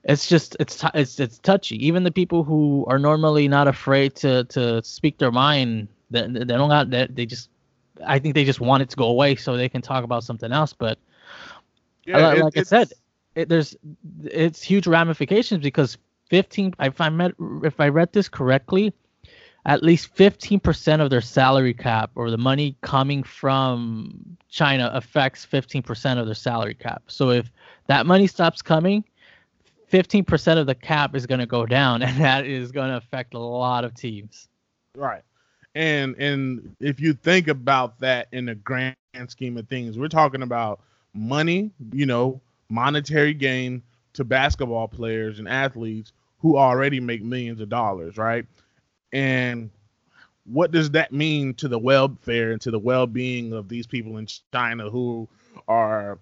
[0.03, 1.77] it's just it's tou- it's it's touchy.
[1.87, 6.45] Even the people who are normally not afraid to to speak their mind, they, they
[6.45, 7.51] don't got they, they just.
[8.05, 10.51] I think they just want it to go away so they can talk about something
[10.51, 10.73] else.
[10.73, 10.99] But
[12.05, 12.93] Yeah, like, it- like I said,
[13.37, 13.77] it, there's
[14.25, 15.97] it's huge ramifications because
[16.29, 18.93] 15 if I met if I read this correctly,
[19.67, 26.19] at least 15% of their salary cap or the money coming from China affects 15%
[26.19, 27.03] of their salary cap.
[27.07, 27.51] So if
[27.87, 29.05] that money stops coming,
[29.91, 33.35] 15% of the cap is going to go down and that is going to affect
[33.35, 34.49] a lot of teams.
[34.95, 35.23] Right.
[35.77, 38.95] And and if you think about that in the grand
[39.27, 40.81] scheme of things, we're talking about
[41.15, 47.69] money, you know, monetary gain to basketball players and athletes who already make millions of
[47.69, 48.47] dollars, right?
[49.15, 49.71] And
[50.45, 54.27] what does that mean to the welfare and to the well-being of these people in
[54.53, 55.29] China who
[55.69, 56.19] are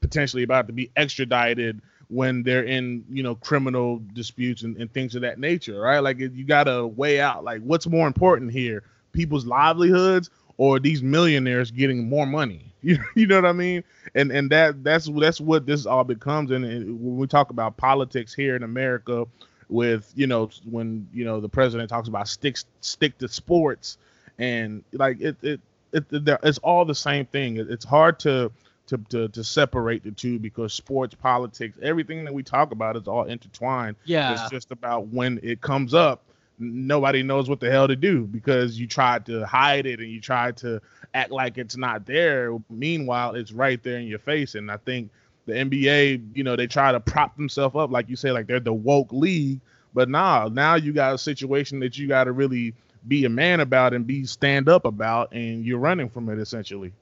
[0.00, 5.14] potentially about to be extradited when they're in you know criminal disputes and, and things
[5.14, 6.00] of that nature right?
[6.00, 11.70] Like you gotta weigh out like what's more important here people's livelihoods or these millionaires
[11.70, 12.68] getting more money?
[12.84, 13.84] You, you know what i mean?
[14.16, 16.50] And and that that's that's what this all becomes.
[16.50, 19.24] And, and when we talk about politics here in america
[19.72, 23.98] with you know when you know the president talks about stick stick to sports
[24.38, 25.60] and like it it,
[25.92, 28.52] it, it it's all the same thing it's hard to
[28.86, 33.08] to, to to separate the two because sports, politics, everything that we talk about is
[33.08, 33.96] all intertwined.
[34.04, 34.32] Yeah.
[34.32, 36.22] It's just about when it comes up,
[36.58, 40.20] nobody knows what the hell to do because you tried to hide it and you
[40.20, 40.80] tried to
[41.14, 42.56] act like it's not there.
[42.70, 44.54] Meanwhile, it's right there in your face.
[44.54, 45.10] And I think
[45.46, 48.60] the NBA, you know, they try to prop themselves up, like you say, like they're
[48.60, 49.60] the woke league.
[49.94, 52.74] But now, now you got a situation that you got to really
[53.08, 56.92] be a man about and be stand up about, and you're running from it essentially.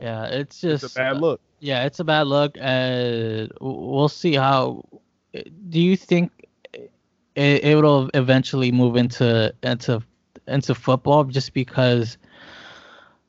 [0.00, 1.40] Yeah, it's just it's a bad look.
[1.40, 2.56] Uh, yeah, it's a bad look.
[2.60, 4.84] Uh, we'll see how.
[5.32, 6.32] Do you think
[7.34, 10.02] it, it will eventually move into into
[10.46, 12.18] into football just because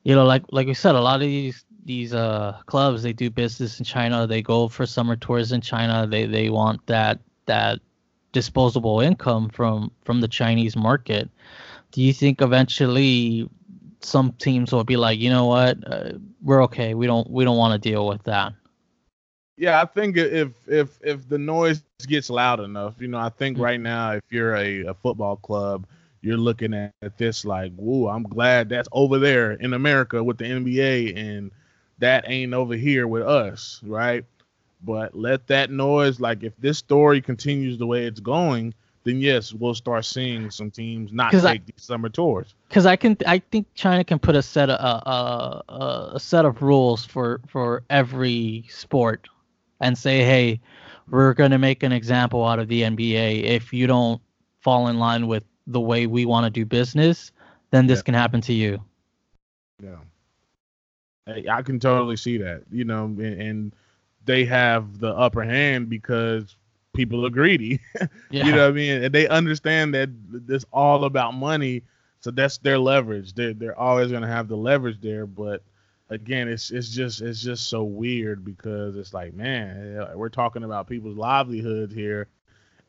[0.04, 3.30] you know like like we said a lot of these these uh clubs they do
[3.30, 7.80] business in China they go for summer tours in China they they want that that
[8.32, 11.30] disposable income from from the Chinese market
[11.92, 13.50] do you think eventually
[14.06, 16.94] some teams will be like, you know what, uh, we're okay.
[16.94, 18.54] We don't we don't want to deal with that.
[19.58, 23.56] Yeah, I think if if if the noise gets loud enough, you know, I think
[23.56, 23.64] mm-hmm.
[23.64, 25.88] right now if you're a, a football club,
[26.22, 30.38] you're looking at, at this like, whoa, I'm glad that's over there in America with
[30.38, 31.52] the NBA and
[32.00, 34.26] that ain't over here with us, right?
[34.84, 39.54] But let that noise, like if this story continues the way it's going, then yes,
[39.54, 42.54] we'll start seeing some teams not take I, these summer tours.
[42.68, 46.46] Because I can, I think China can put a set of a, a, a set
[46.46, 49.28] of rules for for every sport,
[49.80, 50.60] and say, hey,
[51.10, 53.44] we're going to make an example out of the NBA.
[53.44, 54.22] If you don't
[54.62, 57.32] fall in line with the way we want to do business,
[57.72, 58.04] then this yeah.
[58.04, 58.82] can happen to you.
[59.84, 59.98] Yeah,
[61.28, 62.64] I can totally see that.
[62.72, 63.76] You know, and, and
[64.26, 66.56] they have the upper hand because
[66.94, 67.80] people are greedy.
[68.30, 68.46] yeah.
[68.46, 69.04] You know what I mean?
[69.04, 70.10] And they understand that
[70.48, 71.84] it's all about money.
[72.22, 73.34] So that's their leverage.
[73.34, 75.28] They're they're always gonna have the leverage there.
[75.28, 75.62] But
[76.10, 80.88] again, it's it's just it's just so weird because it's like, man, we're talking about
[80.88, 82.28] people's livelihoods here,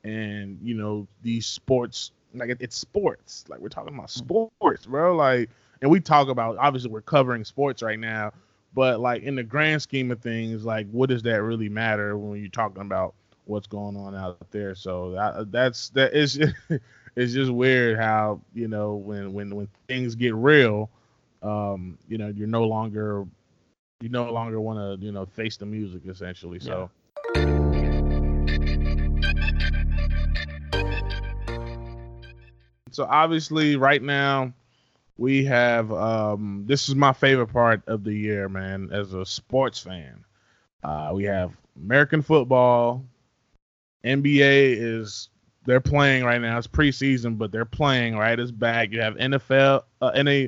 [0.04, 3.44] and you know these sports like it, it's sports.
[3.48, 4.50] Like we're talking about mm.
[4.50, 5.16] sports, bro.
[5.16, 5.50] Like,
[5.82, 8.32] and we talk about obviously we're covering sports right now,
[8.74, 12.40] but like in the grand scheme of things, like what does that really matter when
[12.40, 14.74] you're talking about what's going on out there.
[14.74, 16.38] So that, that's that is
[17.16, 20.90] it's just weird how you know when when when things get real,
[21.42, 23.26] um, you know you're no longer
[24.00, 26.60] you no longer want to you know face the music essentially.
[26.60, 26.90] So.
[32.92, 34.54] So obviously, right now,
[35.18, 38.90] we have um, this is my favorite part of the year, man.
[38.92, 40.24] As a sports fan,
[40.82, 43.04] uh, we have American football,
[44.04, 45.28] NBA is
[45.64, 46.56] they're playing right now.
[46.58, 48.38] It's preseason, but they're playing right.
[48.38, 48.92] It's back.
[48.92, 50.46] You have NFL, uh, NA.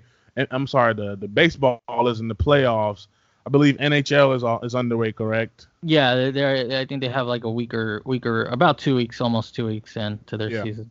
[0.53, 3.09] I'm sorry, the the baseball is in the playoffs.
[3.45, 5.67] I believe NHL is all, is underway, correct?
[5.83, 6.81] Yeah, they're.
[6.81, 9.67] I think they have like a week or week or about two weeks, almost two
[9.67, 10.63] weeks into their yeah.
[10.63, 10.91] season.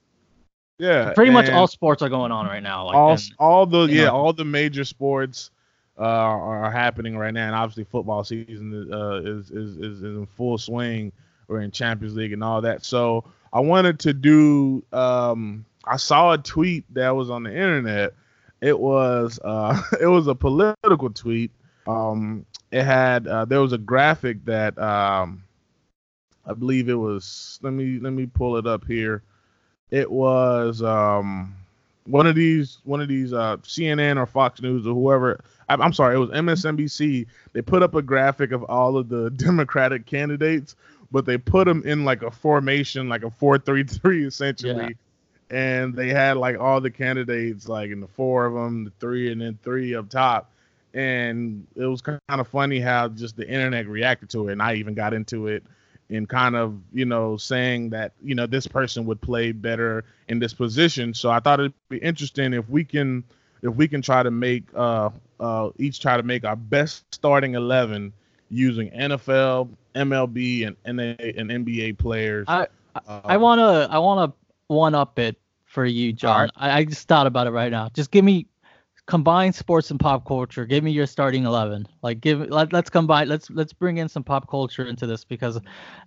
[0.79, 2.85] Yeah, pretty much all sports are going on right now.
[2.85, 4.15] Like all all the yeah know.
[4.15, 5.49] all the major sports
[5.97, 10.27] uh, are happening right now, and obviously football season uh, is, is is is in
[10.27, 11.11] full swing
[11.47, 12.85] or in Champions League and all that.
[12.85, 14.83] So I wanted to do.
[14.93, 18.13] Um, I saw a tweet that was on the internet.
[18.61, 21.51] It was uh, it was a political tweet.
[21.87, 25.43] Um, it had uh, there was a graphic that um,
[26.45, 27.59] I believe it was.
[27.63, 29.23] Let me let me pull it up here.
[29.91, 31.55] It was um,
[32.05, 35.39] one of these one of these uh, CNN or Fox News or whoever.
[35.69, 37.25] I, I'm sorry, it was MSNBC.
[37.53, 40.75] They put up a graphic of all of the Democratic candidates
[41.11, 44.75] but they put them in like a formation, like a four-three-three essentially.
[44.75, 44.89] Yeah.
[45.49, 49.31] And they had like all the candidates, like in the four of them, the three,
[49.31, 50.51] and then three up top.
[50.93, 54.53] And it was kind of funny how just the internet reacted to it.
[54.53, 55.63] And I even got into it
[56.09, 60.39] in kind of, you know, saying that, you know, this person would play better in
[60.39, 61.13] this position.
[61.13, 63.23] So I thought it'd be interesting if we can
[63.61, 67.55] if we can try to make uh uh each try to make our best starting
[67.55, 68.13] eleven
[68.49, 72.45] using NFL, MLB, and NA and NBA players.
[72.47, 74.33] I uh, I wanna I wanna
[74.67, 76.41] one up it for you, Jon.
[76.41, 76.51] Right.
[76.55, 77.89] I, I just thought about it right now.
[77.93, 78.47] Just give me
[79.07, 80.65] combine sports and pop culture.
[80.65, 81.87] Give me your starting eleven.
[82.03, 85.59] Like give let, let's combine let's let's bring in some pop culture into this because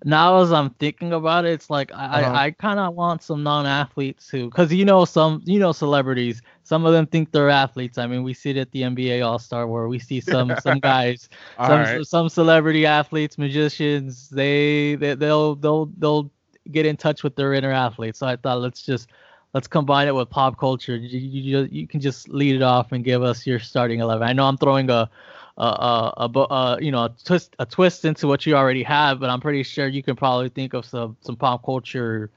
[0.05, 2.33] now as I'm thinking about it, it's like I uh-huh.
[2.33, 6.43] I, I kind of want some non-athletes who because you know some you know celebrities.
[6.63, 7.99] Some of them think they're athletes.
[7.99, 10.79] I mean, we see it at the NBA All Star where we see some some
[10.79, 12.07] guys, some right.
[12.07, 14.29] some celebrity athletes, magicians.
[14.29, 16.31] They, they they'll they'll they'll
[16.71, 18.21] get in touch with their inner athletes.
[18.21, 19.09] So I thought let's just
[19.53, 20.97] let's combine it with pop culture.
[20.97, 24.27] You, you, you can just lead it off and give us your starting eleven.
[24.29, 25.11] I know I'm throwing a
[25.59, 29.21] a, a, a, a you know a twist a twist into what you already have,
[29.21, 32.31] but I'm pretty sure you can probably think of some some pop culture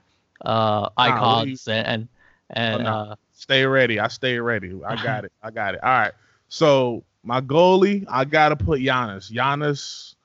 [0.43, 2.07] uh, icons and and,
[2.49, 3.99] and oh, uh, stay ready.
[3.99, 4.73] I stay ready.
[4.85, 5.31] I got it.
[5.41, 5.83] I got it.
[5.83, 6.11] All right.
[6.49, 9.31] So my goalie, I gotta put Giannis.
[9.31, 10.15] Giannis,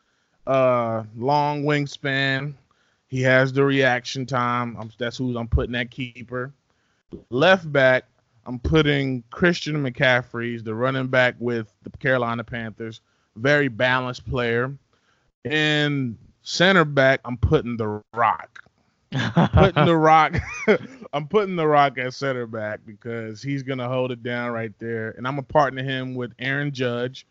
[0.47, 2.55] uh, long wingspan.
[3.07, 4.77] He has the reaction time.
[4.79, 6.53] I'm, that's who I'm putting that keeper.
[7.31, 8.05] Left back,
[8.47, 13.01] I'm putting Christian McCaffrey, the running back with the Carolina Panthers.
[13.37, 14.75] Very balanced player.
[15.45, 18.63] And center back, I'm putting the Rock.
[19.11, 20.37] putting the Rock.
[21.13, 25.11] I'm putting the Rock at center back because he's gonna hold it down right there.
[25.17, 27.27] And I'm gonna partner him with Aaron Judge.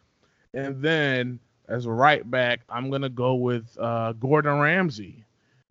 [0.53, 5.23] And then as a right back, I'm gonna go with uh, Gordon Ramsay.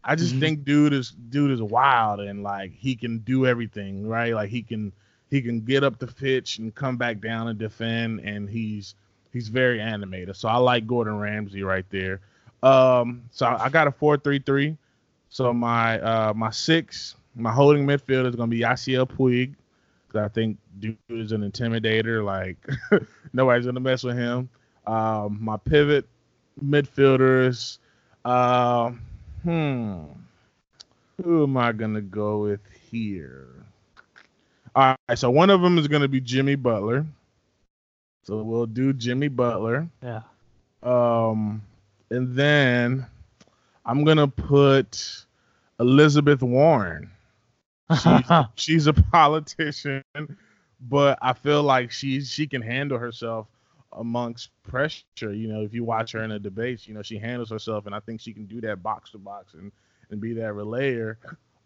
[0.09, 0.41] I just mm-hmm.
[0.41, 4.33] think dude is dude is wild and like he can do everything, right?
[4.33, 4.93] Like he can
[5.31, 8.95] he can get up the pitch and come back down and defend and he's
[9.33, 10.37] he's very animated.
[10.37, 12.21] So I like Gordon Ramsay right there.
[12.63, 14.77] Um so I got a 4-3-3.
[15.29, 19.55] So my uh my six, my holding midfield is gonna be Yasiel Puig.
[20.13, 22.25] Cause I think dude is an intimidator.
[22.25, 22.65] Like
[23.33, 24.49] nobody's gonna mess with him.
[24.87, 26.07] Um, my pivot
[26.65, 27.79] midfielders.
[28.25, 28.93] Uh,
[29.47, 30.07] Hmm.
[31.23, 32.59] Who am I gonna go with
[32.91, 33.47] here?
[34.75, 37.07] All right, so one of them is gonna be Jimmy Butler.
[38.25, 39.87] So we'll do Jimmy Butler.
[40.03, 40.23] Yeah.
[40.83, 41.63] Um,
[42.11, 43.07] and then
[43.85, 45.25] I'm gonna put
[45.79, 47.13] Elizabeth Warren.
[48.03, 48.25] She's,
[48.57, 50.03] she's a politician,
[50.81, 53.47] but I feel like she she can handle herself
[53.97, 55.33] amongst pressure.
[55.33, 57.95] You know, if you watch her in the debates, you know, she handles herself, and
[57.95, 59.73] I think she can do that box to box and
[60.11, 61.17] and be that relayer.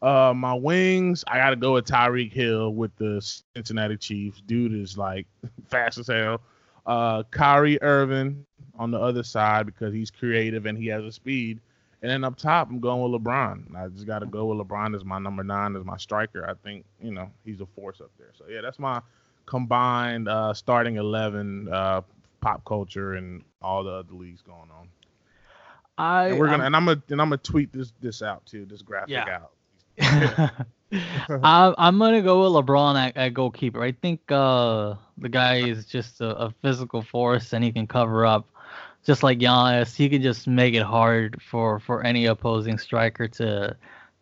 [0.03, 3.21] Uh, my wings, I got to go with Tyreek Hill with the
[3.55, 4.41] Cincinnati Chiefs.
[4.47, 5.27] Dude is like
[5.69, 6.41] fast as hell.
[6.87, 8.47] Uh, Kyrie Irving
[8.79, 11.61] on the other side because he's creative and he has a speed.
[12.03, 13.77] And then up top, I'm going with LeBron.
[13.77, 16.49] I just got to go with LeBron as my number nine, as my striker.
[16.49, 18.31] I think, you know, he's a force up there.
[18.39, 19.03] So, yeah, that's my
[19.45, 22.01] combined uh, starting 11 uh,
[22.41, 24.89] pop culture and all the other leagues going on.
[25.99, 28.47] I and we're gonna I'm, and I'm gonna and I'm gonna tweet this this out
[28.47, 29.39] too, this graphic yeah.
[29.39, 29.53] out.
[30.93, 33.83] I, I'm gonna go with LeBron at, at goalkeeper.
[33.83, 38.27] I think uh, the guy is just a, a, physical force and he can cover
[38.27, 38.49] up,
[39.05, 39.95] just like Giannis.
[39.95, 43.77] He can just make it hard for for any opposing striker to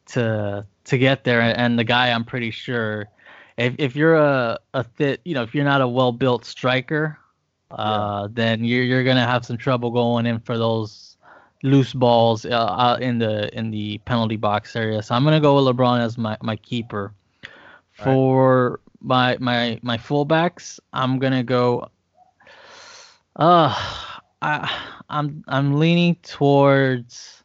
[0.07, 1.41] to to get there.
[1.41, 3.09] And the guy, I'm pretty sure,
[3.57, 7.19] if if you're a a fit, you know, if you're not a well built striker,
[7.71, 8.29] uh, yeah.
[8.33, 11.17] then you're you're gonna have some trouble going in for those
[11.63, 15.03] loose balls uh, out in the in the penalty box area.
[15.03, 17.13] So I'm gonna go with LeBron as my my keeper.
[17.93, 18.79] For right.
[19.01, 21.91] my my my fullbacks, I'm gonna go.
[23.35, 23.75] Uh,
[24.41, 27.43] I I'm I'm leaning towards.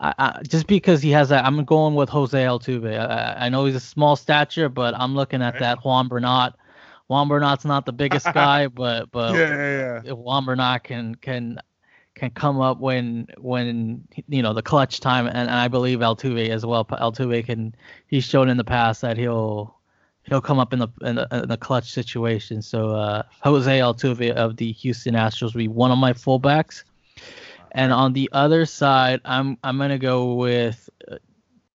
[0.00, 2.98] I, I, just because he has that, I'm going with Jose Altuve.
[2.98, 5.60] I, I know he's a small stature, but I'm looking at right.
[5.60, 6.56] that Juan Bernat
[7.08, 10.12] Juan Bernat's not the biggest guy, but but yeah, yeah, yeah.
[10.12, 11.60] Juan Bernat can can
[12.14, 16.48] can come up when when you know the clutch time, and, and I believe Altuve
[16.48, 16.84] as well.
[16.84, 17.74] Altuve can
[18.06, 19.76] he's shown in the past that he'll
[20.24, 22.62] he'll come up in the in the, in the clutch situation.
[22.62, 26.84] So uh, Jose Altuve of the Houston Astros will be one of my fullbacks,
[27.72, 30.88] and on the other side, I'm I'm gonna go with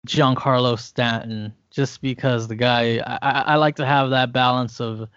[0.07, 5.09] Giancarlo Stanton just because the guy I, I like to have that balance of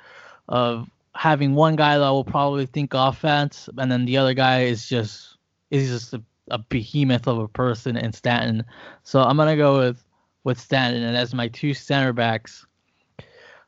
[0.48, 4.88] of having one guy that will probably think offense and then the other guy is
[4.88, 5.38] just
[5.70, 8.64] is just a, a behemoth of a person in Stanton.
[9.04, 10.04] So I'm gonna go with
[10.44, 12.66] with Stanton and as my two center backs.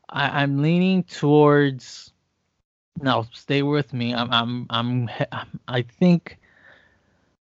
[0.09, 2.11] I, I'm leaning towards
[3.01, 4.13] now stay with me.
[4.13, 5.09] I'm I'm I'm
[5.67, 6.37] I think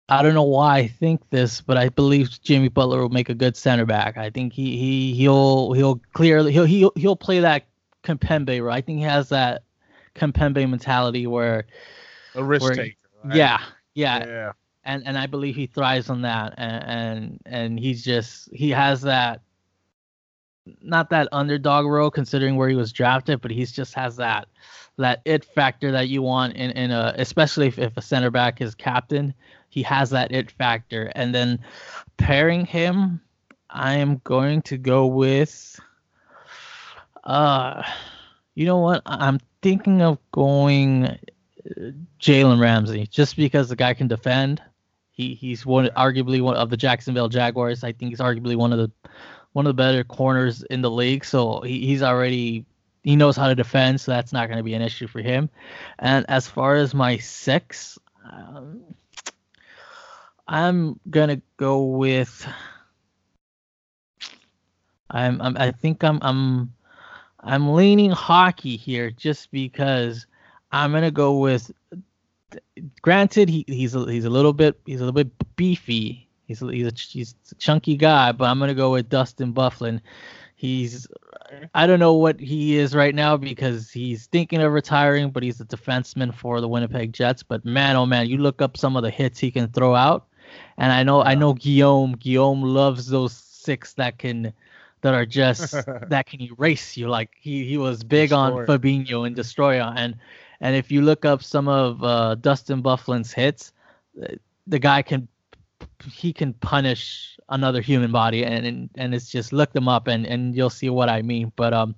[0.08, 3.34] I don't know why I think this, but I believe Jimmy Butler will make a
[3.34, 4.16] good center back.
[4.16, 7.66] I think he he he'll he'll clearly he'll he'll he'll play that
[8.04, 8.76] Kimpembe right.
[8.76, 9.64] I think he has that
[10.14, 11.66] Kimpembe mentality where
[12.36, 12.96] a risk where, taker.
[13.24, 13.36] Right?
[13.36, 13.58] Yeah,
[13.94, 14.26] Yeah.
[14.26, 14.52] Yeah.
[14.84, 19.02] and and I believe he thrives on that, and and, and he's just he has
[19.02, 19.40] that
[20.82, 24.46] not that underdog role considering where he was drafted, but he's just has that
[24.98, 28.60] that it factor that you want in in a especially if, if a center back
[28.60, 29.34] is captain,
[29.68, 31.60] he has that it factor, and then
[32.16, 33.20] pairing him,
[33.68, 35.78] I am going to go with
[37.24, 37.82] uh
[38.54, 41.18] you know what I'm thinking of going uh,
[42.20, 44.62] Jalen Ramsey just because the guy can defend.
[45.10, 47.82] He he's one arguably one of the Jacksonville Jaguars.
[47.84, 48.90] I think he's arguably one of the
[49.52, 51.24] one of the better corners in the league.
[51.24, 52.66] So he, he's already
[53.02, 55.48] he knows how to defend, so that's not going to be an issue for him.
[55.98, 57.98] And as far as my six,
[58.30, 58.82] um,
[60.48, 62.46] I'm gonna go with.
[65.10, 66.72] I'm, I'm I think I'm I'm
[67.40, 70.26] I'm leaning hockey here just because
[70.72, 71.70] I'm gonna go with.
[73.02, 76.28] Granted, he, he's a, he's a little bit he's a little bit beefy.
[76.46, 80.00] He's a, he's a he's a chunky guy, but I'm gonna go with Dustin Byfuglien.
[80.54, 81.08] He's
[81.74, 85.60] I don't know what he is right now because he's thinking of retiring, but he's
[85.60, 87.42] a defenseman for the Winnipeg Jets.
[87.42, 90.28] But man, oh man, you look up some of the hits he can throw out,
[90.78, 94.52] and I know I know Guillaume Guillaume loves those six that can
[95.02, 95.72] that are just
[96.08, 97.08] that can erase you.
[97.08, 98.52] Like he he was big on.
[98.66, 100.16] Fabinho and Destroyer, and
[100.60, 103.72] and if you look up some of uh, Dustin Byfuglien's hits,
[104.22, 104.34] uh,
[104.66, 105.28] the guy can
[106.10, 110.26] he can punish another human body, and and, and it's just look them up and
[110.26, 111.52] and you'll see what I mean.
[111.56, 111.94] But um,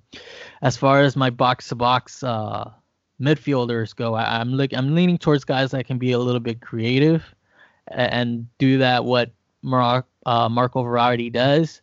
[0.61, 2.71] as far as my box to box uh
[3.19, 6.61] midfielders go, I, I'm look I'm leaning towards guys that can be a little bit
[6.61, 7.23] creative
[7.89, 9.31] and do that what
[9.61, 11.81] Mar- uh, Marco Verratti does.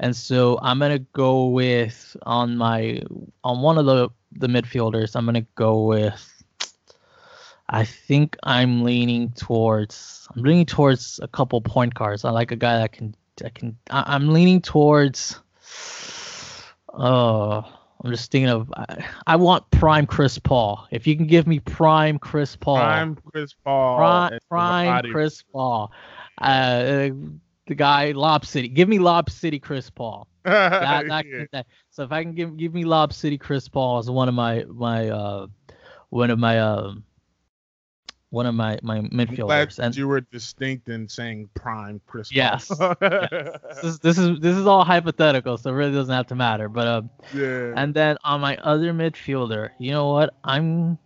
[0.00, 3.02] And so I'm gonna go with on my
[3.42, 5.14] on one of the the midfielders.
[5.14, 6.30] I'm gonna go with.
[7.68, 10.28] I think I'm leaning towards.
[10.34, 12.24] I'm leaning towards a couple point guards.
[12.24, 13.14] I like a guy that can.
[13.36, 13.76] That can.
[13.90, 15.40] I, I'm leaning towards.
[16.92, 17.62] Uh,
[18.04, 18.70] I'm just thinking of.
[18.76, 20.86] I, I want prime Chris Paul.
[20.90, 22.76] If you can give me prime Chris Paul.
[22.76, 23.96] Prime Chris Paul.
[23.98, 25.90] Prime, prime Chris Paul.
[26.38, 27.08] Uh,
[27.66, 28.68] the guy Lob City.
[28.68, 30.28] Give me Lob City Chris Paul.
[30.44, 31.44] That, that, Yeah.
[31.52, 34.34] that- so if I can give give me Lob City Chris Paul as one of
[34.34, 35.46] my my uh
[36.10, 37.04] one of my um
[38.34, 42.30] one of my my midfielders and you were distinct in saying prime Chris.
[42.30, 42.36] Paul.
[42.36, 42.68] Yes.
[42.68, 46.68] this is this is this is all hypothetical so it really doesn't have to matter
[46.68, 47.72] but um yeah.
[47.76, 50.98] and then on my other midfielder you know what I'm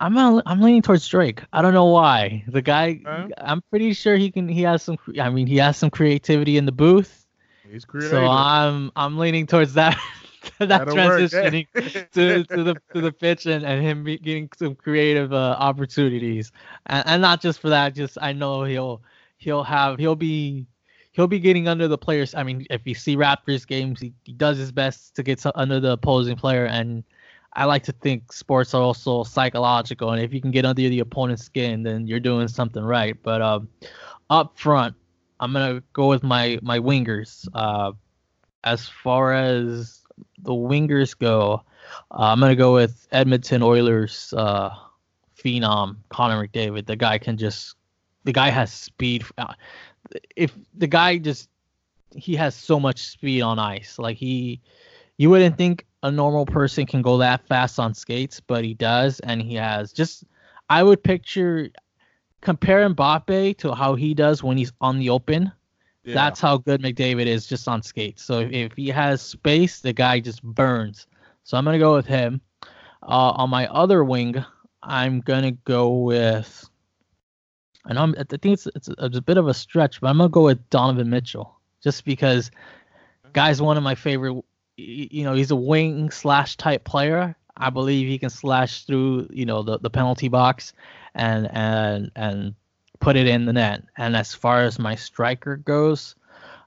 [0.00, 1.42] I'm not, I'm leaning towards Drake.
[1.52, 2.44] I don't know why.
[2.46, 3.28] The guy, Huh?
[3.36, 4.48] I'm pretty sure he can.
[4.48, 4.96] He has some.
[5.20, 7.26] I mean, he has some creativity in the booth.
[7.70, 8.10] He's creative.
[8.10, 9.98] So I'm I'm leaning towards that
[10.58, 11.66] that That'll transitioning
[12.12, 16.52] to, to the to the pitch and, and him be, getting some creative uh, opportunities.
[16.86, 19.02] And, and not just for that just I know he'll
[19.38, 20.66] he'll have he'll be
[21.12, 24.32] he'll be getting under the players I mean if you see Raptors games he, he
[24.32, 26.66] does his best to get so- under the opposing player.
[26.66, 27.04] And
[27.54, 30.12] I like to think sports are also psychological.
[30.12, 33.16] And if you can get under the opponent's skin then you're doing something right.
[33.22, 33.68] But um
[34.30, 34.94] up front
[35.40, 37.48] I'm gonna go with my my wingers.
[37.54, 37.92] Uh,
[38.64, 39.97] as far as
[40.38, 41.62] the wingers go,
[42.10, 44.70] uh, I'm gonna go with Edmonton Oilers uh,
[45.36, 46.86] phenom Connor McDavid.
[46.86, 47.76] The guy can just,
[48.24, 49.24] the guy has speed.
[49.36, 49.54] Uh,
[50.36, 51.48] if the guy just,
[52.14, 53.98] he has so much speed on ice.
[53.98, 54.60] Like he,
[55.16, 59.20] you wouldn't think a normal person can go that fast on skates, but he does,
[59.20, 60.24] and he has just.
[60.70, 61.70] I would picture
[62.40, 65.52] compare Mbappe to how he does when he's on the open.
[66.08, 66.14] Yeah.
[66.14, 68.22] That's how good McDavid is just on skates.
[68.22, 71.06] So if, he has space, the guy just burns.
[71.44, 72.40] So I'm gonna go with him.
[73.02, 74.42] Uh, on my other wing,
[74.82, 76.66] I'm gonna go with.
[77.86, 80.30] Know I'm, I think it's, it's it's a bit of a stretch, but I'm gonna
[80.30, 82.50] go with Donovan Mitchell just because
[83.34, 84.42] guy's one of my favorite.
[84.78, 87.36] You know, he's a wing slash type player.
[87.58, 90.72] I believe he can slash through you know the, the penalty box
[91.14, 92.54] and and and
[93.00, 93.82] put it in the net.
[93.96, 96.14] And as far as my striker goes,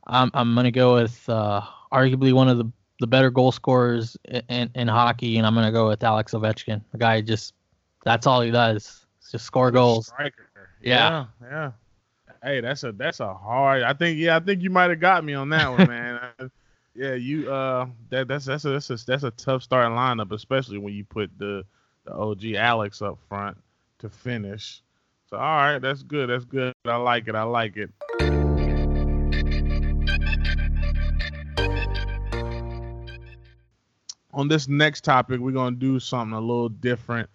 [0.07, 1.61] I'm I'm gonna go with uh,
[1.91, 5.71] arguably one of the, the better goal scorers in, in, in hockey, and I'm gonna
[5.71, 6.81] go with Alex Ovechkin.
[6.91, 7.53] The guy just
[8.03, 9.05] that's all he does.
[9.31, 10.07] just score goals.
[10.07, 10.49] Striker.
[10.81, 11.25] Yeah.
[11.41, 11.49] yeah.
[11.49, 11.71] Yeah.
[12.43, 13.83] Hey, that's a that's a hard.
[13.83, 16.19] I think yeah, I think you might have got me on that one, man.
[16.95, 20.79] yeah, you uh that that's that's a, that's a that's a tough starting lineup, especially
[20.79, 21.63] when you put the
[22.05, 23.57] the OG Alex up front
[23.99, 24.81] to finish.
[25.31, 26.29] So all right, that's good.
[26.29, 26.73] That's good.
[26.83, 27.35] I like it.
[27.35, 27.89] I like it.
[34.33, 37.29] On this next topic, we're gonna do something a little different.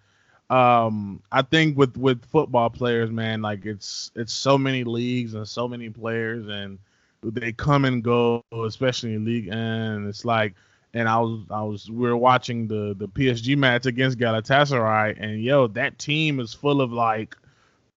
[0.51, 5.47] um, I think with with football players, man, like it's it's so many leagues and
[5.47, 6.77] so many players, and
[7.23, 10.53] they come and go, especially in league, and it's like.
[10.93, 15.43] And I was, I was, we were watching the the PSG match against Galatasaray, and
[15.43, 17.35] yo, that team is full of like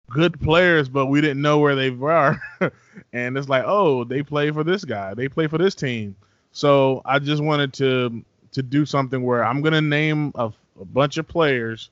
[0.09, 2.39] good players, but we didn't know where they were.
[3.13, 6.15] and it's like, oh, they play for this guy, they play for this team.
[6.51, 11.17] So I just wanted to to do something where I'm gonna name a, a bunch
[11.17, 11.89] of players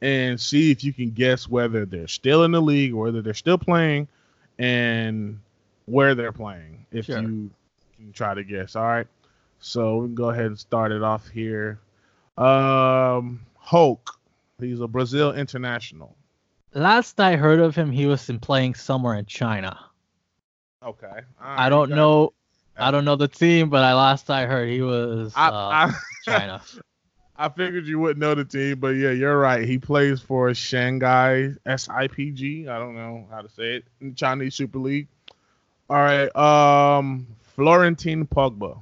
[0.00, 3.34] and see if you can guess whether they're still in the league or whether they're
[3.34, 4.08] still playing
[4.58, 5.38] and
[5.86, 6.86] where they're playing.
[6.92, 7.20] If Sure.
[7.20, 7.50] you
[7.96, 8.76] can try to guess.
[8.76, 9.06] All right.
[9.60, 11.78] So we can go ahead and start it off here.
[12.38, 14.18] Um Hulk.
[14.60, 16.14] He's a Brazil international.
[16.74, 19.78] Last I heard of him, he was in playing somewhere in China.
[20.84, 21.20] Okay.
[21.40, 22.32] I don't know.
[22.76, 25.94] I don't know the team, but I last I heard he was I, uh, I,
[26.24, 26.62] China.
[27.36, 29.66] I figured you wouldn't know the team, but yeah, you're right.
[29.66, 32.68] He plays for Shanghai SIPG.
[32.68, 35.08] I don't know how to say it in the Chinese Super League.
[35.88, 36.34] All right.
[36.36, 38.80] Um, Florentin Pogba.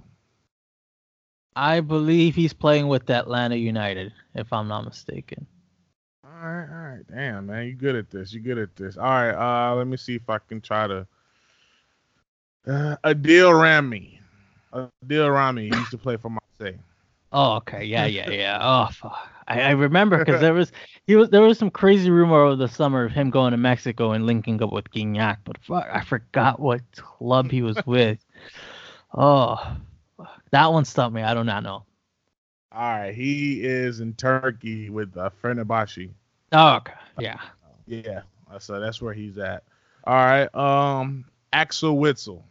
[1.54, 5.46] I believe he's playing with Atlanta United, if I'm not mistaken.
[6.42, 7.02] All right, all right.
[7.10, 8.32] Damn, man, you good at this.
[8.32, 8.98] You good at this.
[8.98, 9.32] All right.
[9.32, 11.06] Uh, let me see if I can try to.
[12.66, 14.20] Uh, Adil Rami.
[14.74, 15.70] Adil Rami.
[15.70, 16.78] He used to play for Marseille.
[17.32, 18.58] Oh, okay, yeah, yeah, yeah.
[18.60, 19.28] Oh, fuck.
[19.48, 20.72] I, I remember because there was
[21.06, 24.12] he was there was some crazy rumor over the summer of him going to Mexico
[24.12, 28.24] and linking up with Gignac, but fuck, I forgot what club he was with.
[29.18, 29.56] Oh,
[30.18, 30.42] fuck.
[30.50, 31.22] that one stumped me.
[31.22, 31.84] I do not know.
[32.72, 33.14] All right.
[33.14, 36.10] He is in Turkey with uh, Fenerbahce.
[36.58, 37.38] Oh, okay, yeah.
[37.86, 38.22] Yeah,
[38.58, 39.64] so that's where he's at.
[40.04, 40.52] All right.
[40.54, 42.42] Um, Axel Witsel.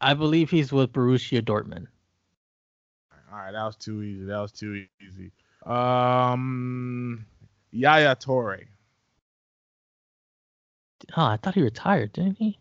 [0.00, 1.88] I believe he's with Borussia Dortmund.
[3.30, 4.24] All right, that was too easy.
[4.24, 5.32] That was too easy.
[5.66, 7.26] Um,
[7.72, 8.64] Yaya Touré.
[11.14, 12.58] Oh, I thought he retired, didn't he?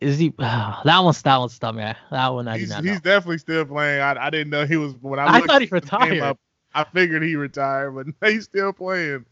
[0.00, 0.28] Is he?
[0.38, 1.90] that one's that one stumped me.
[2.10, 3.00] That one I did He's, not he's know.
[3.00, 4.02] definitely still playing.
[4.02, 5.26] I, I didn't know he was when I.
[5.26, 6.20] I thought he retired.
[6.20, 6.38] up,
[6.74, 9.24] I figured he retired, but he's still playing.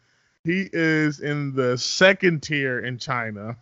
[0.43, 3.57] He is in the second tier in China.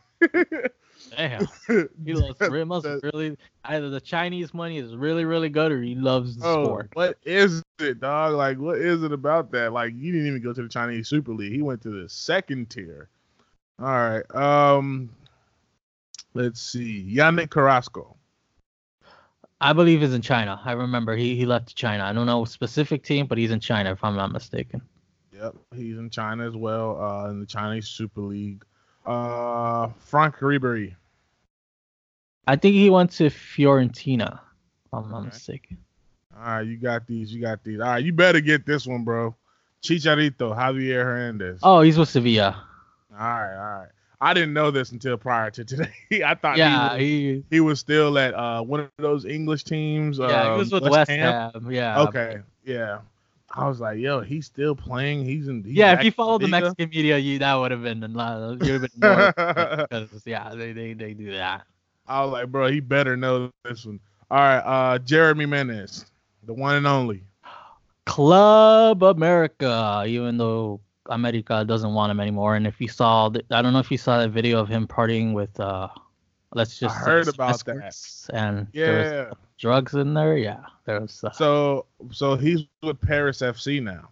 [1.17, 1.47] Damn.
[2.05, 5.95] He loves he must really either the Chinese money is really really good or he
[5.95, 6.89] loves the Oh, sport.
[6.93, 8.36] what is it, dog?
[8.36, 9.73] Like, what is it about that?
[9.73, 11.51] Like, you didn't even go to the Chinese Super League.
[11.53, 13.09] He went to the second tier.
[13.79, 14.36] All right.
[14.36, 15.09] Um,
[16.34, 17.05] let's see.
[17.13, 18.15] Yannick Carrasco.
[19.62, 20.59] I believe he's in China.
[20.66, 22.03] I remember he, he left to China.
[22.03, 24.82] I don't know specific team, but he's in China if I'm not mistaken.
[25.34, 27.01] Yep, he's in China as well.
[27.01, 28.64] Uh, in the Chinese Super League.
[29.05, 30.95] Uh, Franck Ribéry.
[32.47, 34.39] I think he went to Fiorentina.
[34.86, 35.26] If I'm not Okay.
[35.28, 35.78] mistaken.
[36.36, 37.34] All right, you got these.
[37.34, 37.80] You got these.
[37.80, 39.36] All right, you better get this one, bro.
[39.84, 41.59] Chicharito Javier Hernandez.
[41.64, 42.64] Oh, he's with Sevilla.
[43.12, 43.89] All right, all right.
[44.24, 45.91] I didn't know this until prior to today.
[46.24, 49.63] I thought Yeah, he, was, he he was still at uh, one of those English
[49.63, 50.19] teams.
[50.19, 51.67] yeah, um, he was with West, Ham.
[51.69, 52.01] Yeah.
[52.03, 52.99] Okay, yeah.
[53.53, 55.26] I was like, yo, he's still playing.
[55.26, 55.63] He's in.
[55.63, 58.63] He's Yeah, if you followed the Mexican media, you that would have been a lot.
[58.63, 59.34] You'd have been more
[59.89, 61.65] because yeah, they, they they do that.
[62.07, 63.99] I was like, bro, he better know this one.
[64.30, 66.05] All right, uh, Jeremy Menez,
[66.43, 67.24] the one and only.
[68.05, 70.80] Club America, even though
[71.10, 72.56] America doesn't want him anymore.
[72.56, 74.88] And if you saw, the, I don't know if you saw that video of him
[74.88, 75.88] partying with, uh,
[76.54, 77.95] let's just say heard about that.
[78.34, 79.32] And Yeah.
[79.58, 80.38] drugs in there.
[80.38, 81.24] Yeah, there was.
[81.24, 84.10] Uh, So, so he's with Paris FC now.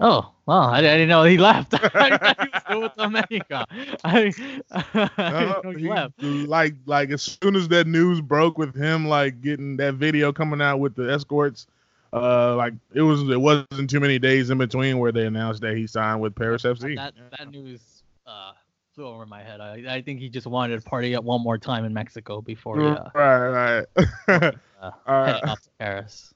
[0.00, 1.74] oh, well, I, I didn't know he left.
[1.94, 3.64] I he was still with America.
[4.04, 4.32] I,
[5.16, 6.20] I he he- left.
[6.22, 10.60] like, like as soon as that news broke with him, like getting that video coming
[10.60, 11.66] out with the escorts,
[12.14, 15.76] uh, like it was, it wasn't too many days in between where they announced that
[15.76, 16.96] he signed with Paris FC.
[16.96, 18.52] That that news uh,
[18.94, 19.60] flew over my head.
[19.60, 22.80] I, I think he just wanted to party at one more time in Mexico before
[22.80, 23.86] he uh, right, right.
[24.28, 24.50] uh,
[25.06, 25.44] All right.
[25.44, 26.32] off to Paris.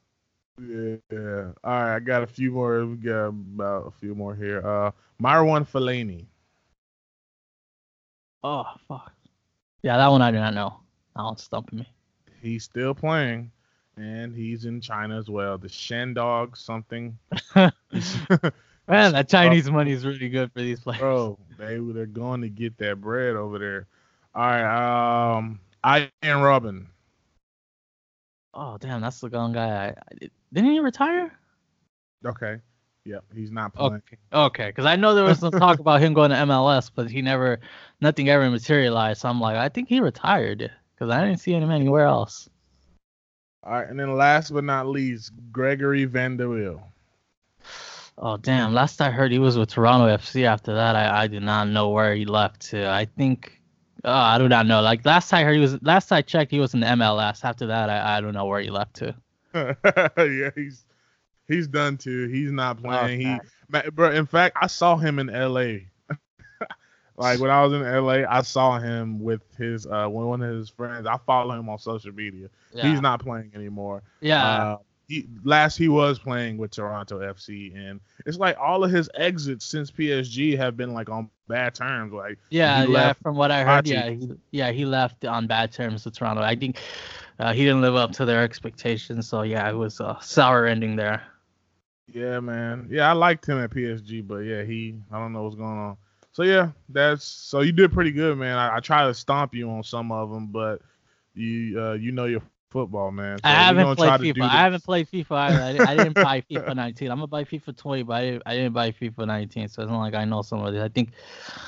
[0.61, 1.53] Yeah, yeah.
[1.63, 2.85] All right, I got a few more.
[2.85, 4.67] We got about a few more here.
[4.67, 4.91] Uh,
[5.23, 6.27] Marwan Fellaini.
[8.43, 9.13] Oh fuck.
[9.83, 10.81] Yeah, that one I do not know.
[11.15, 11.89] That one's stumping me.
[12.43, 13.51] He's still playing,
[13.99, 15.59] and he's in China as well.
[15.59, 17.19] The Shandong something.
[17.55, 21.01] Man, that Chinese money is really good for these players.
[21.01, 23.87] Bro, they they're going to get that bread over there.
[24.35, 26.89] All right, um, I and Robin.
[28.55, 29.69] Oh damn, that's the gun guy.
[29.69, 31.33] I, I, didn't he retire?
[32.25, 32.59] Okay,
[33.05, 33.95] yep, he's not playing.
[33.97, 37.11] Okay, okay, because I know there was some talk about him going to MLS, but
[37.11, 37.61] he never,
[38.01, 39.21] nothing ever materialized.
[39.21, 42.49] So I'm like, I think he retired because I didn't see him anywhere else.
[43.69, 46.81] All right, and then last but not least, Gregory Van der Wiel.
[48.17, 48.73] Oh damn!
[48.73, 50.45] Last I heard, he was with Toronto FC.
[50.45, 52.89] After that, I, I do not know where he left to.
[52.89, 53.61] I think
[54.05, 54.81] oh, I do not know.
[54.81, 57.45] Like last I heard, he was last I checked, he was in MLS.
[57.45, 59.15] After that, I, I don't know where he left to.
[59.55, 60.87] yeah, he's
[61.47, 62.27] he's done too.
[62.29, 63.39] He's not oh, playing.
[63.75, 64.13] Oh, he, bro.
[64.13, 65.87] In fact, I saw him in L.A.
[67.19, 70.69] like when I was in L.A., I saw him with his uh one of his
[70.71, 71.07] friends.
[71.07, 72.49] I follow him on social media.
[72.73, 72.91] Yeah.
[72.91, 74.03] He's not playing anymore.
[74.21, 74.45] Yeah.
[74.45, 79.09] Uh, he last he was playing with Toronto FC, and it's like all of his
[79.15, 82.13] exits since PSG have been like on bad terms.
[82.13, 83.15] Like yeah, yeah.
[83.15, 86.43] From what I heard, yeah, he, yeah, he left on bad terms with Toronto.
[86.43, 86.79] I think
[87.39, 89.27] uh, he didn't live up to their expectations.
[89.27, 91.23] So yeah, it was a sour ending there.
[92.13, 92.89] Yeah, man.
[92.91, 95.97] Yeah, I liked him at PSG, but yeah, he I don't know what's going on.
[96.39, 98.57] So yeah, that's so you did pretty good, man.
[98.57, 100.81] I, I try to stomp you on some of them, but
[101.35, 103.39] you uh, you know your football, man.
[103.39, 104.43] So I haven't played FIFA.
[104.43, 105.61] I haven't played FIFA either.
[105.61, 107.11] I, didn't, I didn't buy FIFA 19.
[107.11, 109.67] I'm gonna buy FIFA 20, but I didn't, I didn't buy FIFA 19.
[109.67, 110.81] So it's not like I know some of these.
[110.81, 111.11] I think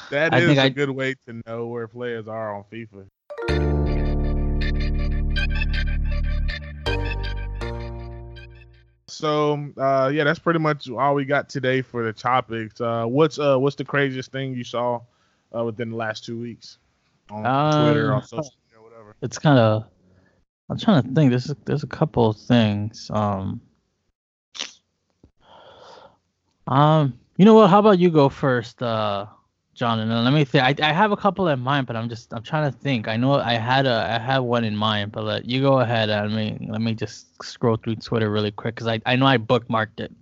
[0.08, 3.06] that I is think a I, good way to know where players are on FIFA.
[9.20, 12.80] So uh, yeah, that's pretty much all we got today for the topics.
[12.80, 15.00] Uh, what's uh, what's the craziest thing you saw
[15.54, 16.78] uh, within the last two weeks
[17.30, 17.42] on
[17.84, 19.14] Twitter, on social media, whatever?
[19.20, 19.84] It's kind of
[20.70, 21.30] I'm trying to think.
[21.30, 23.10] There's a, there's a couple of things.
[23.12, 23.60] Um,
[26.66, 27.68] um, you know what?
[27.68, 29.26] How about you go first, uh,
[29.74, 29.98] Jon?
[29.98, 30.80] And let me think.
[30.80, 33.08] I, I have a couple in mind, but I'm just I'm trying to think.
[33.08, 36.10] I know I had a I had one in mind, but let you go ahead
[36.10, 39.38] and me let me just scroll through Twitter really quick because I I know I
[39.38, 40.12] bookmarked it.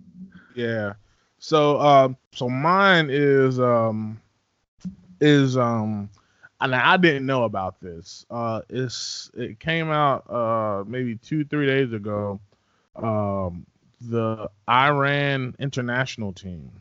[0.55, 0.93] Yeah.
[1.39, 4.21] So um so mine is um
[5.19, 6.09] is um
[6.61, 8.25] and I didn't know about this.
[8.29, 12.39] Uh, it's it came out uh maybe two three days ago.
[12.95, 13.65] Um,
[14.01, 16.71] the Iran international team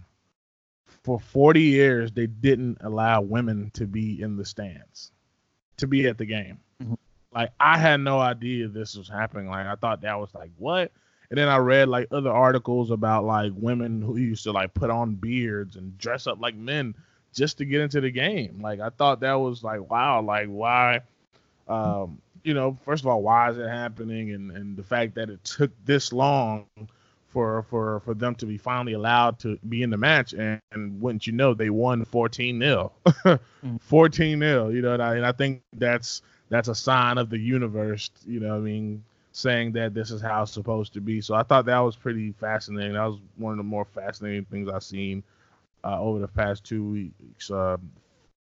[1.09, 5.11] for 40 years they didn't allow women to be in the stands,
[5.79, 6.59] to be at the game.
[6.83, 6.95] Mm-hmm.
[7.35, 9.49] Like I had no idea this was happening.
[9.49, 10.93] Like I thought that was like what.
[11.31, 14.91] And then I read like other articles about like women who used to like put
[14.91, 16.95] on beards and dress up like men
[17.33, 18.61] just to get into the game.
[18.61, 21.01] Like I thought that was like wow, like why
[21.69, 25.31] um, you know, first of all, why is it happening and and the fact that
[25.31, 26.67] it took this long
[27.29, 31.01] for for for them to be finally allowed to be in the match and, and
[31.01, 33.41] wouldn't you know they won 14 0 mm.
[33.81, 37.39] 14 0 you know and I, and I think that's that's a sign of the
[37.39, 41.35] universe you know i mean saying that this is how it's supposed to be so
[41.35, 44.83] i thought that was pretty fascinating that was one of the more fascinating things i've
[44.83, 45.23] seen
[45.85, 47.51] uh, over the past two weeks.
[47.51, 47.77] Uh,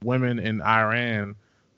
[0.02, 1.34] women in Iran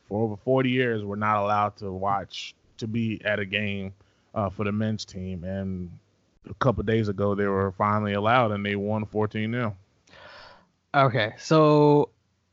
[0.09, 3.93] for over 40 years were not allowed to watch to be at a game
[4.35, 5.91] uh, for the men's team, and
[6.49, 9.77] a couple days ago they were finally allowed, and they won 14 0.
[10.95, 12.11] Okay, so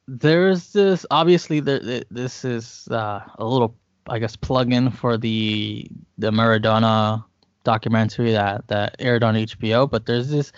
[0.08, 1.06] there's this.
[1.12, 3.76] Obviously, there, this is uh, a little,
[4.08, 7.24] I guess, plug-in for the the Maradona
[7.64, 9.90] documentary that that aired on HBO.
[9.90, 10.52] But there's this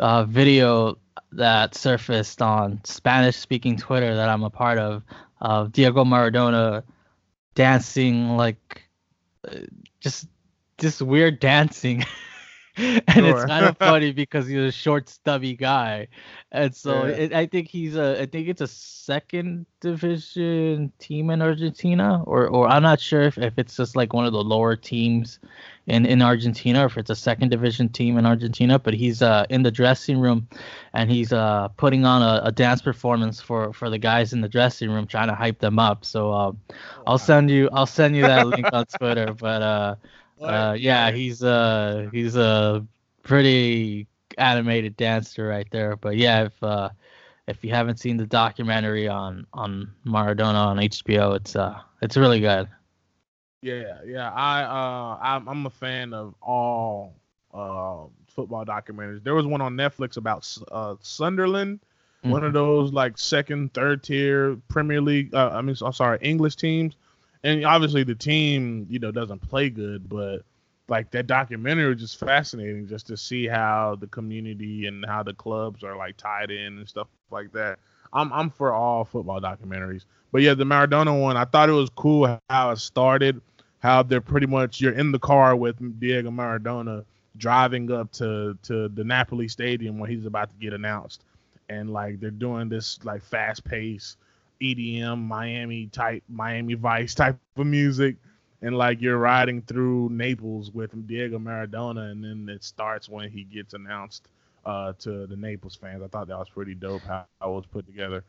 [0.00, 0.98] uh, video
[1.32, 5.02] that surfaced on Spanish speaking Twitter that I'm a part of
[5.40, 6.82] of Diego Maradona
[7.54, 8.82] dancing like
[9.48, 9.58] uh,
[10.00, 10.28] just
[10.78, 12.04] this weird dancing.
[12.78, 13.36] and sure.
[13.36, 16.08] it's kind of funny because he's a short, stubby guy,
[16.52, 17.14] and so yeah.
[17.14, 18.20] it, I think he's a.
[18.20, 23.38] I think it's a second division team in Argentina, or or I'm not sure if,
[23.38, 25.38] if it's just like one of the lower teams
[25.86, 28.78] in in Argentina, or if it's a second division team in Argentina.
[28.78, 30.46] But he's uh in the dressing room,
[30.92, 34.50] and he's uh putting on a, a dance performance for for the guys in the
[34.50, 36.04] dressing room, trying to hype them up.
[36.04, 36.52] So uh,
[37.06, 39.94] I'll send you I'll send you that link on Twitter, but uh
[40.40, 42.86] uh, yeah, he's uh he's a
[43.22, 44.06] pretty
[44.38, 45.96] animated dancer right there.
[45.96, 46.90] But yeah, if uh
[47.46, 52.40] if you haven't seen the documentary on on Maradona on HBO, it's uh it's really
[52.40, 52.68] good.
[53.62, 54.30] Yeah, yeah.
[54.30, 57.14] I uh I'm, I'm a fan of all
[57.54, 59.24] uh football documentaries.
[59.24, 61.80] There was one on Netflix about uh Sunderland,
[62.22, 62.30] mm-hmm.
[62.30, 65.34] one of those like second, third tier Premier League.
[65.34, 66.94] Uh, I mean, I'm sorry, English teams
[67.46, 70.38] and obviously the team, you know, doesn't play good, but
[70.88, 75.32] like that documentary was just fascinating just to see how the community and how the
[75.32, 77.78] clubs are like tied in and stuff like that.
[78.12, 80.04] I'm I'm for all football documentaries.
[80.32, 83.40] But yeah, the Maradona one, I thought it was cool how it started,
[83.78, 87.04] how they're pretty much you're in the car with Diego Maradona
[87.36, 91.22] driving up to to the Napoli stadium where he's about to get announced.
[91.68, 94.16] And like they're doing this like fast pace
[94.60, 98.16] EDM Miami type Miami Vice type of music
[98.62, 103.44] and like you're riding through Naples with Diego Maradona and then it starts when he
[103.44, 104.28] gets announced
[104.64, 106.02] uh, to the Naples fans.
[106.02, 108.24] I thought that was pretty dope how it was put together.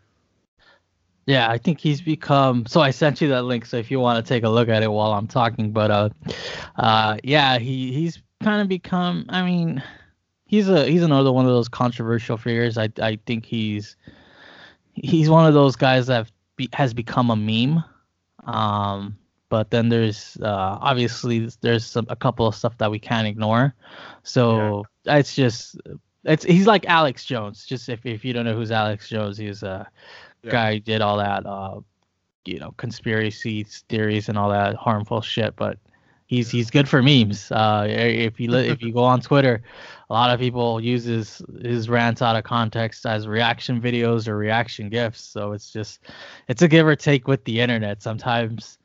[1.26, 2.66] Yeah, I think he's become.
[2.68, 3.66] So I sent you that link.
[3.66, 6.10] So if you want to take a look at it while I'm talking, but uh,
[6.78, 9.26] uh, yeah, he he's kind of become.
[9.28, 9.84] I mean,
[10.46, 12.78] he's a he's another one of those controversial figures.
[12.78, 13.98] I I think he's
[15.04, 17.84] he's one of those guys that be, has become a meme.
[18.46, 19.18] Um,
[19.50, 23.74] but then there's uh, obviously there's some, a couple of stuff that we can't ignore.
[24.24, 25.18] So yeah.
[25.18, 25.78] it's just
[26.24, 27.66] it's he's like Alex Jones.
[27.66, 29.88] Just if if you don't know who's Alex Jones, he's a
[30.44, 30.52] yeah.
[30.52, 31.80] guy who did all that uh,
[32.46, 35.56] you know conspiracy theories and all that harmful shit.
[35.56, 35.78] But
[36.28, 37.52] he's he's good for memes.
[37.52, 39.64] Uh, if you if you go on Twitter,
[40.10, 44.38] a lot of people use his his rants out of context as reaction videos or
[44.38, 45.22] reaction gifs.
[45.22, 46.02] So it's just
[46.48, 48.04] it's a give or take with the internet.
[48.04, 48.78] Sometimes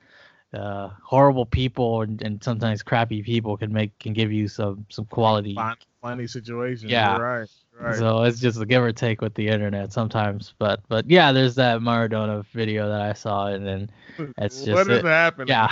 [0.54, 5.04] uh, horrible people and, and, sometimes crappy people can make can give you some some
[5.06, 5.56] quality
[6.02, 6.90] funny situations.
[6.90, 7.48] Yeah, You're right.
[7.82, 7.96] Right.
[7.96, 11.56] So it's just a give or take with the internet sometimes, but but yeah, there's
[11.56, 13.90] that Maradona video that I saw, and then
[14.38, 15.48] it's just what is happening?
[15.48, 15.68] Yeah,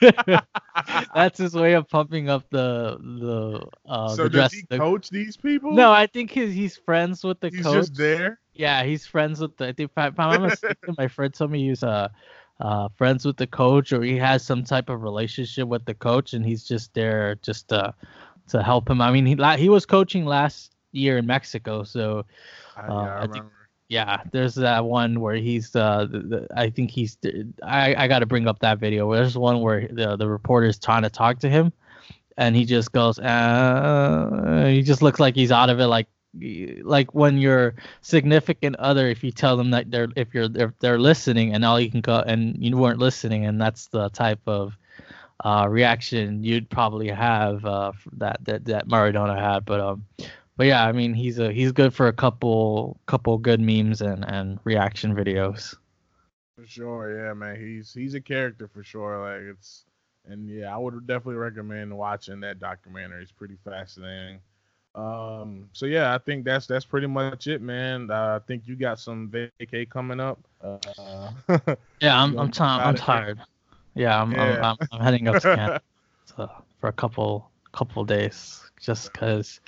[1.12, 3.66] that's his way of pumping up the the.
[3.84, 5.72] Uh, so the does he coach these people?
[5.72, 7.74] No, I think he's he's friends with the he's coach.
[7.74, 8.38] Just there.
[8.54, 9.66] Yeah, he's friends with the.
[9.66, 12.10] I think if I'm mistaken, my friend told me he's uh,
[12.60, 16.32] uh friends with the coach, or he has some type of relationship with the coach,
[16.32, 17.92] and he's just there just to
[18.50, 19.00] to help him.
[19.00, 22.24] I mean, he he was coaching last year in Mexico, so
[22.76, 23.44] uh, yeah, I, I think,
[23.88, 27.18] yeah, there's that one where he's uh, the, the, I think he's
[27.62, 29.12] I I got to bring up that video.
[29.12, 31.72] There's one where the the reporter is trying to talk to him,
[32.36, 36.06] and he just goes, uh, he just looks like he's out of it, like
[36.82, 40.98] like when your significant other if you tell them that they're if you're if they're
[41.00, 44.76] listening and all you can go and you weren't listening and that's the type of
[45.44, 49.64] uh, reaction you'd probably have uh, that that that Maradona had.
[49.64, 50.04] But um,
[50.60, 54.26] but yeah, I mean he's a he's good for a couple couple good memes and
[54.28, 55.74] and reaction videos.
[56.54, 57.56] For sure, yeah, man.
[57.58, 59.20] He's he's a character for sure.
[59.22, 59.86] Like it's
[60.28, 63.22] and yeah, I would definitely recommend watching that documentary.
[63.22, 64.40] It's pretty fascinating.
[64.94, 68.10] Um, so yeah, I think that's that's pretty much it, man.
[68.10, 70.40] Uh, I think you got some vacay coming up.
[70.62, 71.30] Uh,
[72.02, 73.40] yeah, I'm I'm, t- I'm tired.
[73.94, 74.42] Yeah, I'm, yeah.
[74.42, 75.56] I'm, I'm, I'm, heading up to
[76.36, 79.58] Canada for a couple couple days just because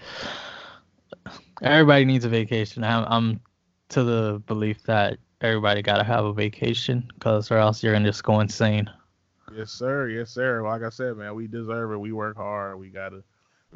[1.63, 2.85] everybody needs a vacation.
[2.85, 3.41] I'm, I'm
[3.91, 8.09] to the belief that everybody got to have a vacation because or else you're gonna
[8.09, 8.89] just go insane.
[9.55, 10.09] Yes, sir.
[10.09, 10.63] Yes, sir.
[10.63, 11.99] Like I said, man, we deserve it.
[11.99, 12.79] We work hard.
[12.79, 13.23] We gotta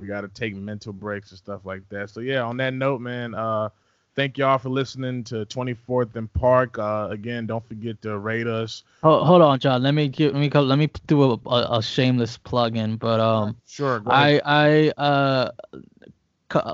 [0.01, 2.11] we gotta take mental breaks and stuff like that.
[2.11, 3.69] So yeah, on that note, man, uh
[4.17, 6.79] thank y'all for listening to 24th and Park.
[6.79, 8.83] Uh, again, don't forget to rate us.
[9.03, 9.83] Hold, hold on, Jon.
[9.83, 12.97] Let me give, let me let me do a, a, a shameless plug in.
[12.97, 14.03] But um, sure.
[14.07, 15.51] I I uh,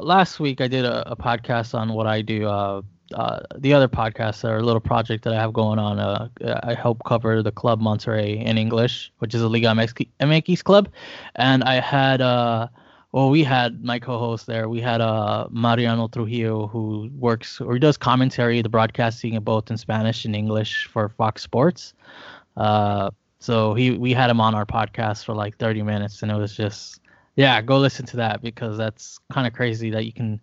[0.00, 2.46] last week I did a, a podcast on what I do.
[2.46, 2.82] Uh,
[3.14, 5.98] uh, the other podcast or a little project that I have going on.
[5.98, 6.28] Uh,
[6.62, 10.88] I help cover the Club Monterrey in English, which is a Liga MX club,
[11.34, 12.68] and I had uh
[13.12, 14.70] well, we had my co-host there.
[14.70, 19.76] We had uh, Mariano Trujillo, who works or does commentary, the broadcasting of both in
[19.76, 21.92] Spanish and English for Fox Sports.
[22.56, 26.36] Uh, so he we had him on our podcast for like 30 minutes, and it
[26.36, 27.01] was just
[27.36, 30.40] yeah, go listen to that because that's kind of crazy that you can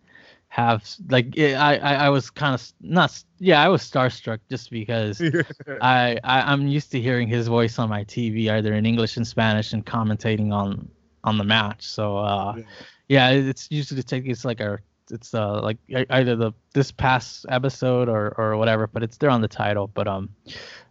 [0.49, 4.71] have like it, I, I I was kind of not yeah I was starstruck just
[4.71, 5.21] because
[5.81, 9.27] I, I I'm used to hearing his voice on my TV either in English and
[9.27, 10.89] Spanish and commentating on
[11.23, 11.83] on the match.
[11.83, 12.63] So uh, yeah.
[13.07, 14.79] yeah, it's usually take it's like a
[15.11, 15.77] it's uh like
[16.09, 19.87] either the this past episode or or whatever, but it's there on the title.
[19.87, 20.29] But um,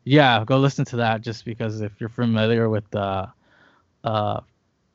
[0.05, 3.27] yeah, go listen to that just because if you're familiar with uh
[4.05, 4.41] uh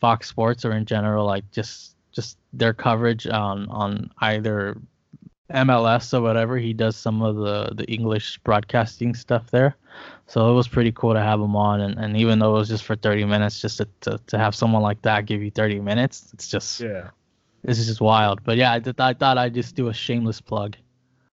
[0.03, 4.77] Fox Sports or in general, like just just their coverage on on either
[5.49, 6.57] MLS or whatever.
[6.57, 9.77] He does some of the the English broadcasting stuff there.
[10.27, 12.67] So it was pretty cool to have him on, and, and even though it was
[12.67, 15.79] just for 30 minutes, just to, to, to have someone like that give you 30
[15.79, 17.11] minutes, it's just yeah,
[17.63, 18.43] this is just wild.
[18.43, 20.75] But yeah, I, th- I thought I'd just do a shameless plug.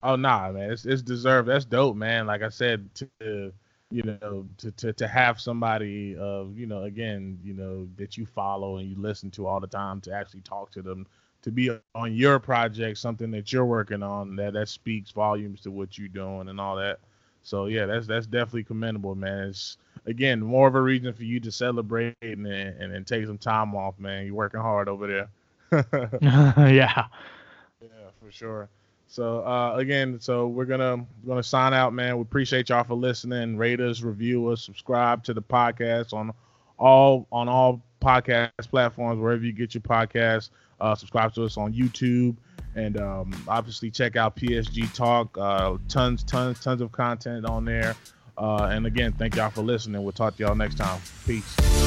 [0.03, 1.49] Oh nah, man, it's it's deserved.
[1.49, 2.27] That's dope, man.
[2.27, 3.51] Like I said, to
[3.91, 8.25] you know, to to to have somebody of you know, again, you know, that you
[8.25, 11.07] follow and you listen to all the time to actually talk to them
[11.41, 15.71] to be on your project, something that you're working on, that that speaks volumes to
[15.71, 16.99] what you're doing and all that.
[17.43, 19.49] So yeah, that's that's definitely commendable, man.
[19.49, 23.37] It's again more of a reason for you to celebrate and and, and take some
[23.37, 24.25] time off, man.
[24.25, 25.29] You're working hard over there.
[26.21, 27.05] yeah.
[27.81, 28.69] Yeah, for sure.
[29.09, 32.15] So uh, again, so we're gonna we're gonna sign out, man.
[32.17, 33.57] We appreciate y'all for listening.
[33.57, 36.31] Rate us, review us, subscribe to the podcast on
[36.77, 40.51] all on all podcast platforms wherever you get your podcast.
[40.79, 42.37] Uh, subscribe to us on YouTube
[42.75, 45.35] And um, obviously, check out PSG Talk.
[45.37, 47.95] Uh, tons, tons, tons of content on there.
[48.37, 50.03] Uh, and again, thank y'all for listening.
[50.03, 51.01] We'll talk to y'all next time.
[51.25, 51.78] Peace.